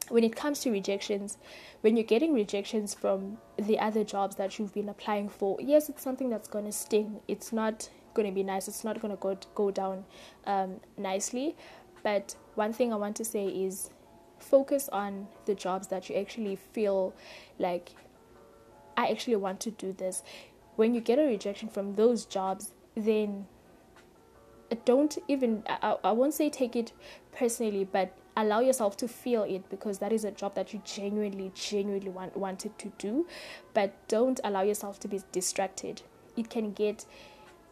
when 0.09 0.23
it 0.23 0.35
comes 0.35 0.59
to 0.59 0.71
rejections, 0.71 1.37
when 1.81 1.95
you're 1.95 2.05
getting 2.05 2.33
rejections 2.33 2.93
from 2.93 3.37
the 3.57 3.79
other 3.79 4.03
jobs 4.03 4.35
that 4.35 4.57
you've 4.59 4.73
been 4.73 4.89
applying 4.89 5.29
for, 5.29 5.57
yes, 5.61 5.89
it's 5.89 6.03
something 6.03 6.29
that's 6.29 6.47
going 6.47 6.65
to 6.65 6.71
sting. 6.71 7.21
It's 7.27 7.53
not 7.53 7.89
going 8.13 8.27
to 8.27 8.33
be 8.33 8.43
nice. 8.43 8.67
It's 8.67 8.83
not 8.83 8.99
going 9.01 9.15
to 9.15 9.37
go 9.55 9.71
down 9.71 10.05
um, 10.45 10.79
nicely. 10.97 11.55
But 12.03 12.35
one 12.55 12.73
thing 12.73 12.91
I 12.91 12.95
want 12.95 13.15
to 13.17 13.25
say 13.25 13.47
is 13.47 13.91
focus 14.39 14.89
on 14.91 15.27
the 15.45 15.55
jobs 15.55 15.87
that 15.87 16.09
you 16.09 16.15
actually 16.15 16.55
feel 16.55 17.13
like 17.57 17.91
I 18.97 19.07
actually 19.07 19.35
want 19.35 19.59
to 19.61 19.71
do 19.71 19.93
this. 19.93 20.23
When 20.75 20.93
you 20.93 21.01
get 21.01 21.19
a 21.19 21.23
rejection 21.23 21.69
from 21.69 21.95
those 21.95 22.25
jobs, 22.25 22.71
then 22.95 23.45
don't 24.85 25.17
even 25.27 25.63
I, 25.67 25.97
I 26.03 26.11
won't 26.11 26.33
say 26.33 26.49
take 26.49 26.75
it 26.75 26.93
personally, 27.35 27.83
but 27.83 28.15
allow 28.41 28.59
yourself 28.59 28.97
to 28.97 29.07
feel 29.07 29.43
it 29.43 29.69
because 29.69 29.99
that 29.99 30.11
is 30.11 30.23
a 30.23 30.31
job 30.31 30.55
that 30.55 30.73
you 30.73 30.81
genuinely 30.85 31.51
genuinely 31.53 32.09
want, 32.09 32.35
wanted 32.35 32.77
to 32.79 32.91
do. 32.97 33.27
But 33.73 33.93
don't 34.07 34.39
allow 34.43 34.61
yourself 34.61 34.99
to 35.01 35.07
be 35.07 35.21
distracted. 35.31 36.01
It 36.37 36.49
can 36.49 36.71
get 36.71 37.05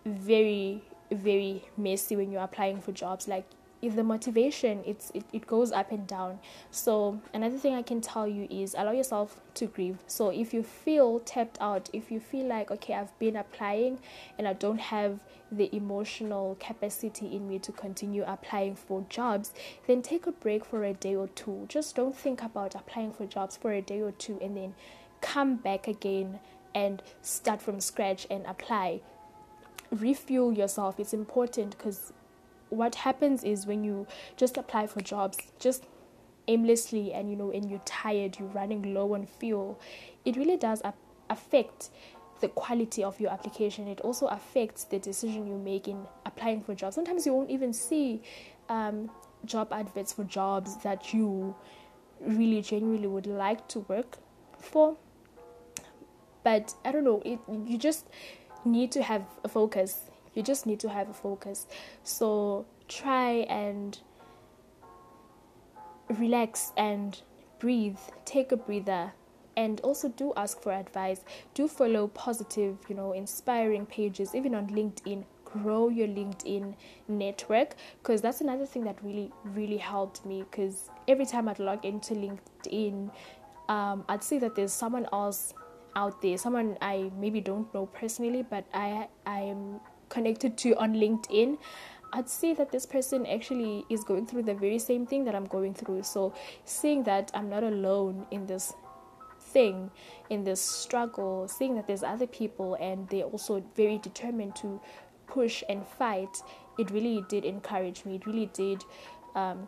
very 0.06 0.84
very 1.12 1.64
messy 1.78 2.16
when 2.16 2.32
you're 2.32 2.44
applying 2.44 2.82
for 2.82 2.92
jobs. 2.92 3.28
Like 3.28 3.46
if 3.82 3.96
the 3.96 4.04
motivation 4.04 4.82
it's 4.86 5.12
it, 5.14 5.24
it 5.34 5.48
goes 5.48 5.72
up 5.72 5.92
and 5.92 6.08
down. 6.08 6.40
So 6.72 7.20
another 7.34 7.58
thing 7.58 7.76
i 7.76 7.82
can 7.82 8.02
tell 8.02 8.28
you 8.28 8.48
is 8.50 8.76
allow 8.78 8.92
yourself 8.92 9.40
to 9.56 9.68
grieve. 9.68 9.98
So 10.08 10.30
if 10.30 10.54
you 10.54 10.64
feel 10.64 11.20
tapped 11.20 11.58
out 11.62 11.90
if 11.94 12.12
you 12.12 12.20
feel 12.20 12.48
like 12.48 12.72
okay 12.72 12.94
i've 12.94 13.18
been 13.20 13.36
applying 13.36 14.00
and 14.38 14.48
i 14.48 14.54
don't 14.54 14.80
have 14.80 15.20
the 15.52 15.74
emotional 15.76 16.58
capacity 16.60 17.36
in 17.36 17.48
me 17.48 17.58
to 17.60 17.72
continue 17.72 18.24
applying 18.28 18.76
for 18.76 19.06
jobs 19.10 19.54
then 19.88 20.02
take 20.02 20.28
a 20.28 20.32
break 20.32 20.66
for 20.66 20.84
a 20.84 20.94
day 20.94 21.16
or 21.16 21.28
two. 21.30 21.66
Just 21.68 21.96
don't 21.96 22.16
think 22.16 22.42
about 22.44 22.76
applying 22.76 23.12
for 23.12 23.26
jobs 23.26 23.58
for 23.58 23.72
a 23.72 23.82
day 23.82 24.02
or 24.02 24.12
two 24.12 24.40
and 24.42 24.56
then 24.56 24.76
come 25.22 25.56
back 25.56 25.88
again 25.88 26.40
and 26.76 27.02
start 27.22 27.62
from 27.62 27.80
scratch 27.80 28.28
and 28.30 28.46
apply. 28.46 29.02
Refuel 29.90 30.54
yourself. 30.54 31.00
It's 31.00 31.14
important 31.14 31.78
because 31.78 32.12
what 32.70 32.96
happens 32.96 33.44
is 33.44 33.66
when 33.66 33.84
you 33.84 34.06
just 34.36 34.58
apply 34.58 34.88
for 34.88 35.02
jobs 35.02 35.38
just 35.60 35.86
aimlessly 36.48 37.14
and 37.14 37.30
you 37.30 37.36
know 37.36 37.52
and 37.52 37.70
you're 37.70 37.82
tired 37.86 38.38
you're 38.40 38.48
running 38.50 38.94
low 38.94 39.14
on 39.14 39.26
fuel 39.26 39.80
it 40.26 40.36
really 40.38 40.58
does 40.58 40.82
affect 41.30 41.90
the 42.40 42.48
quality 42.50 43.04
of 43.04 43.20
your 43.20 43.32
application. 43.32 43.88
It 43.88 44.02
also 44.02 44.28
affects 44.28 44.84
the 44.84 45.00
decision 45.00 45.48
you 45.48 45.58
make 45.58 45.88
in 45.88 46.06
applying 46.26 46.62
for 46.62 46.76
jobs. 46.76 46.96
Sometimes 46.96 47.26
you 47.26 47.34
won't 47.34 47.50
even 47.50 47.74
see 47.74 48.22
um, 48.70 49.10
job 49.46 49.72
adverts 49.72 50.14
for 50.14 50.24
jobs 50.24 50.78
that 50.84 51.14
you 51.14 51.56
really 52.20 52.62
genuinely 52.62 53.08
would 53.08 53.28
like 53.28 53.68
to 53.70 53.80
work 53.82 54.18
for. 54.60 54.98
But 56.44 56.74
i 56.86 56.94
don't 56.94 57.04
know 57.04 57.22
it 57.26 57.40
you 57.66 57.78
just 57.78 58.08
need 58.64 58.90
to 58.94 59.04
have 59.04 59.26
a 59.44 59.50
focus 59.50 60.07
you 60.38 60.44
just 60.44 60.68
need 60.68 60.80
to 60.80 60.90
have 60.90 61.10
a 61.10 61.14
focus. 61.14 61.66
So 62.04 62.66
try 62.88 63.48
and 63.50 63.98
relax 66.10 66.72
and 66.78 67.20
breathe. 67.60 67.98
Take 68.24 68.52
a 68.52 68.58
breather 68.58 69.12
and 69.58 69.82
also 69.82 70.10
do 70.10 70.34
ask 70.38 70.62
for 70.62 70.72
advice. 70.72 71.22
Do 71.56 71.68
follow 71.68 72.08
positive, 72.10 72.78
you 72.88 72.96
know, 72.96 73.14
inspiring 73.14 73.88
pages, 73.88 74.36
even 74.36 74.54
on 74.54 74.68
LinkedIn. 74.68 75.26
Grow 75.44 75.90
your 75.90 76.08
LinkedIn 76.08 76.76
network 77.08 77.76
because 78.02 78.22
that's 78.22 78.42
another 78.42 78.66
thing 78.66 78.84
that 78.84 78.98
really, 79.02 79.32
really 79.44 79.78
helped 79.78 80.24
me. 80.26 80.44
Because 80.44 80.92
every 81.08 81.26
time 81.26 81.50
I'd 81.50 81.58
log 81.58 81.84
into 81.84 82.14
LinkedIn, 82.14 83.10
um, 83.70 84.06
I'd 84.08 84.24
see 84.24 84.38
that 84.40 84.56
there's 84.56 84.74
someone 84.74 85.08
else 85.12 85.54
out 85.96 86.22
there, 86.22 86.38
someone 86.38 86.78
I 86.80 87.10
maybe 87.18 87.42
don't 87.42 87.74
know 87.74 87.88
personally, 87.88 88.46
but 88.48 88.66
I 88.74 89.08
I 89.26 89.40
am 89.40 89.80
connected 90.10 90.58
to 90.60 90.76
on 90.76 90.94
LinkedIn, 90.94 91.58
I'd 92.14 92.30
see 92.30 92.54
that 92.54 92.72
this 92.72 92.86
person 92.86 93.26
actually 93.26 93.86
is 93.90 94.04
going 94.04 94.26
through 94.26 94.44
the 94.44 94.54
very 94.54 94.80
same 94.80 95.06
thing 95.06 95.26
that 95.26 95.36
I'm 95.36 95.46
going 95.46 95.74
through. 95.74 96.04
So, 96.04 96.34
seeing 96.66 97.04
that 97.04 97.32
I'm 97.34 97.50
not 97.50 97.64
alone 97.64 98.26
in 98.32 98.46
this 98.46 98.74
thing, 99.40 99.92
in 100.30 100.44
this 100.44 100.62
struggle, 100.62 101.48
seeing 101.48 101.76
that 101.76 101.88
there's 101.88 102.04
other 102.04 102.28
people 102.28 102.76
and 102.76 103.08
they're 103.10 103.24
also 103.24 103.64
very 103.76 103.98
determined 103.98 104.56
to 104.58 104.80
push 105.28 105.64
and 105.70 105.86
fight, 105.86 106.42
it 106.78 106.92
really 106.92 107.24
did 107.28 107.46
encourage 107.46 108.06
me. 108.06 108.16
It 108.16 108.26
really 108.26 108.50
did 108.54 108.84
um, 109.36 109.68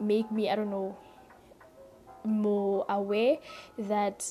make 0.00 0.30
me, 0.30 0.50
I 0.50 0.56
don't 0.56 0.70
know, 0.70 0.96
more 2.24 2.86
aware 2.88 3.38
that 3.78 4.26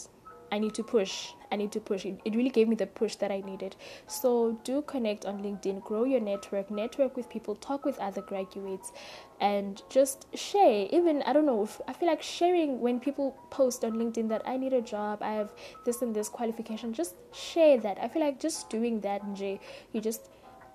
I 0.51 0.59
need 0.59 0.73
to 0.75 0.83
push. 0.83 1.29
I 1.53 1.55
need 1.55 1.71
to 1.73 1.79
push. 1.79 2.05
It, 2.05 2.19
it 2.25 2.35
really 2.35 2.49
gave 2.49 2.67
me 2.67 2.75
the 2.75 2.87
push 2.87 3.15
that 3.17 3.31
I 3.31 3.41
needed. 3.41 3.75
So 4.07 4.59
do 4.63 4.81
connect 4.81 5.25
on 5.25 5.43
LinkedIn, 5.43 5.83
grow 5.83 6.03
your 6.03 6.19
network, 6.19 6.71
network 6.71 7.15
with 7.15 7.29
people, 7.29 7.55
talk 7.55 7.85
with 7.85 7.99
other 7.99 8.21
graduates, 8.21 8.91
and 9.39 9.81
just 9.89 10.25
share. 10.35 10.87
Even 10.91 11.21
I 11.23 11.33
don't 11.33 11.45
know. 11.45 11.69
I 11.87 11.93
feel 11.93 12.09
like 12.09 12.23
sharing 12.23 12.81
when 12.81 12.99
people 12.99 13.37
post 13.51 13.85
on 13.85 13.93
LinkedIn 13.93 14.29
that 14.29 14.41
I 14.45 14.57
need 14.57 14.73
a 14.73 14.81
job, 14.81 15.21
I 15.21 15.33
have 15.33 15.53
this 15.85 16.01
and 16.01 16.15
this 16.15 16.27
qualification. 16.27 16.91
Just 16.91 17.15
share 17.33 17.77
that. 17.81 17.99
I 18.01 18.07
feel 18.07 18.23
like 18.23 18.39
just 18.39 18.69
doing 18.69 18.99
that, 19.01 19.21
Jay, 19.35 19.59
you 19.91 20.01
just 20.01 20.29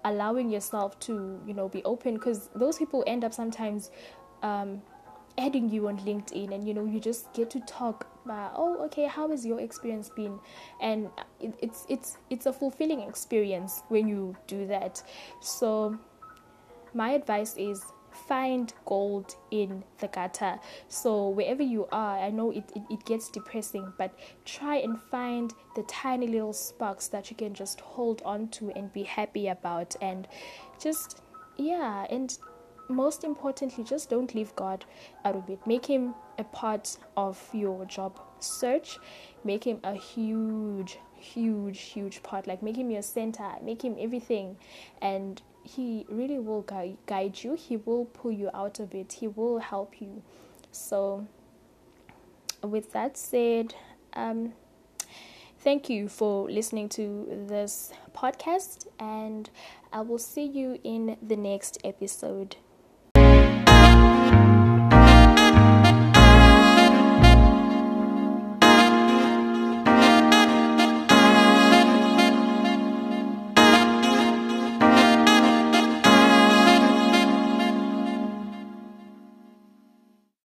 allowing 0.04 0.48
yourself 0.48 0.98
to 1.00 1.40
you 1.46 1.54
know 1.54 1.68
be 1.68 1.82
open 1.84 2.14
because 2.14 2.50
those 2.54 2.78
people 2.78 3.02
end 3.06 3.24
up 3.24 3.34
sometimes 3.34 3.90
um, 4.42 4.80
adding 5.36 5.68
you 5.68 5.88
on 5.88 5.98
LinkedIn 5.98 6.52
and 6.52 6.66
you 6.66 6.74
know 6.74 6.84
you 6.84 7.00
just 7.00 7.32
get 7.32 7.50
to 7.50 7.60
talk 7.60 8.06
about 8.28 8.52
oh 8.56 8.84
okay 8.84 9.06
how 9.06 9.30
has 9.30 9.44
your 9.44 9.60
experience 9.60 10.10
been? 10.10 10.38
And 10.80 11.08
it, 11.40 11.54
it's 11.60 11.86
it's 11.88 12.18
it's 12.30 12.46
a 12.46 12.52
fulfilling 12.52 13.00
experience 13.00 13.82
when 13.88 14.06
you 14.06 14.36
do 14.46 14.66
that. 14.66 15.02
So 15.40 15.98
my 16.94 17.10
advice 17.12 17.54
is 17.56 17.82
find 18.26 18.72
gold 18.84 19.36
in 19.50 19.84
the 20.00 20.08
gutter. 20.08 20.58
So 20.88 21.28
wherever 21.28 21.62
you 21.62 21.86
are 21.92 22.18
i 22.18 22.30
know 22.30 22.50
it, 22.50 22.64
it, 22.74 22.82
it 22.90 23.04
gets 23.04 23.30
depressing 23.30 23.92
but 23.98 24.12
try 24.44 24.76
and 24.76 25.00
find 25.00 25.54
the 25.76 25.82
tiny 25.84 26.26
little 26.26 26.52
sparks 26.52 27.08
that 27.08 27.30
you 27.30 27.36
can 27.36 27.54
just 27.54 27.80
hold 27.80 28.22
on 28.24 28.48
to 28.48 28.70
and 28.70 28.92
be 28.92 29.04
happy 29.04 29.48
about. 29.48 29.94
And 30.00 30.28
just 30.78 31.22
yeah 31.56 32.06
and 32.10 32.36
most 32.88 33.22
importantly, 33.24 33.84
just 33.84 34.08
don't 34.10 34.34
leave 34.34 34.54
God 34.56 34.84
out 35.24 35.36
of 35.36 35.48
it. 35.50 35.66
Make 35.66 35.86
Him 35.86 36.14
a 36.38 36.44
part 36.44 36.96
of 37.16 37.38
your 37.52 37.84
job 37.86 38.18
search. 38.40 38.98
Make 39.44 39.64
Him 39.64 39.80
a 39.84 39.94
huge, 39.94 40.98
huge, 41.16 41.80
huge 41.80 42.22
part. 42.22 42.46
Like, 42.46 42.62
make 42.62 42.76
Him 42.76 42.90
your 42.90 43.02
center, 43.02 43.50
make 43.62 43.82
Him 43.82 43.96
everything. 43.98 44.56
And 45.02 45.42
He 45.62 46.06
really 46.08 46.38
will 46.38 46.62
guide 47.06 47.42
you, 47.42 47.54
He 47.54 47.76
will 47.76 48.06
pull 48.06 48.32
you 48.32 48.50
out 48.54 48.80
of 48.80 48.94
it, 48.94 49.14
He 49.14 49.28
will 49.28 49.58
help 49.58 50.00
you. 50.00 50.22
So, 50.70 51.26
with 52.62 52.92
that 52.92 53.16
said, 53.16 53.74
um, 54.14 54.52
thank 55.58 55.88
you 55.88 56.08
for 56.08 56.50
listening 56.50 56.88
to 56.90 57.46
this 57.48 57.92
podcast, 58.14 58.86
and 58.98 59.48
I 59.92 60.00
will 60.00 60.18
see 60.18 60.44
you 60.44 60.78
in 60.84 61.16
the 61.22 61.36
next 61.36 61.78
episode. 61.84 62.56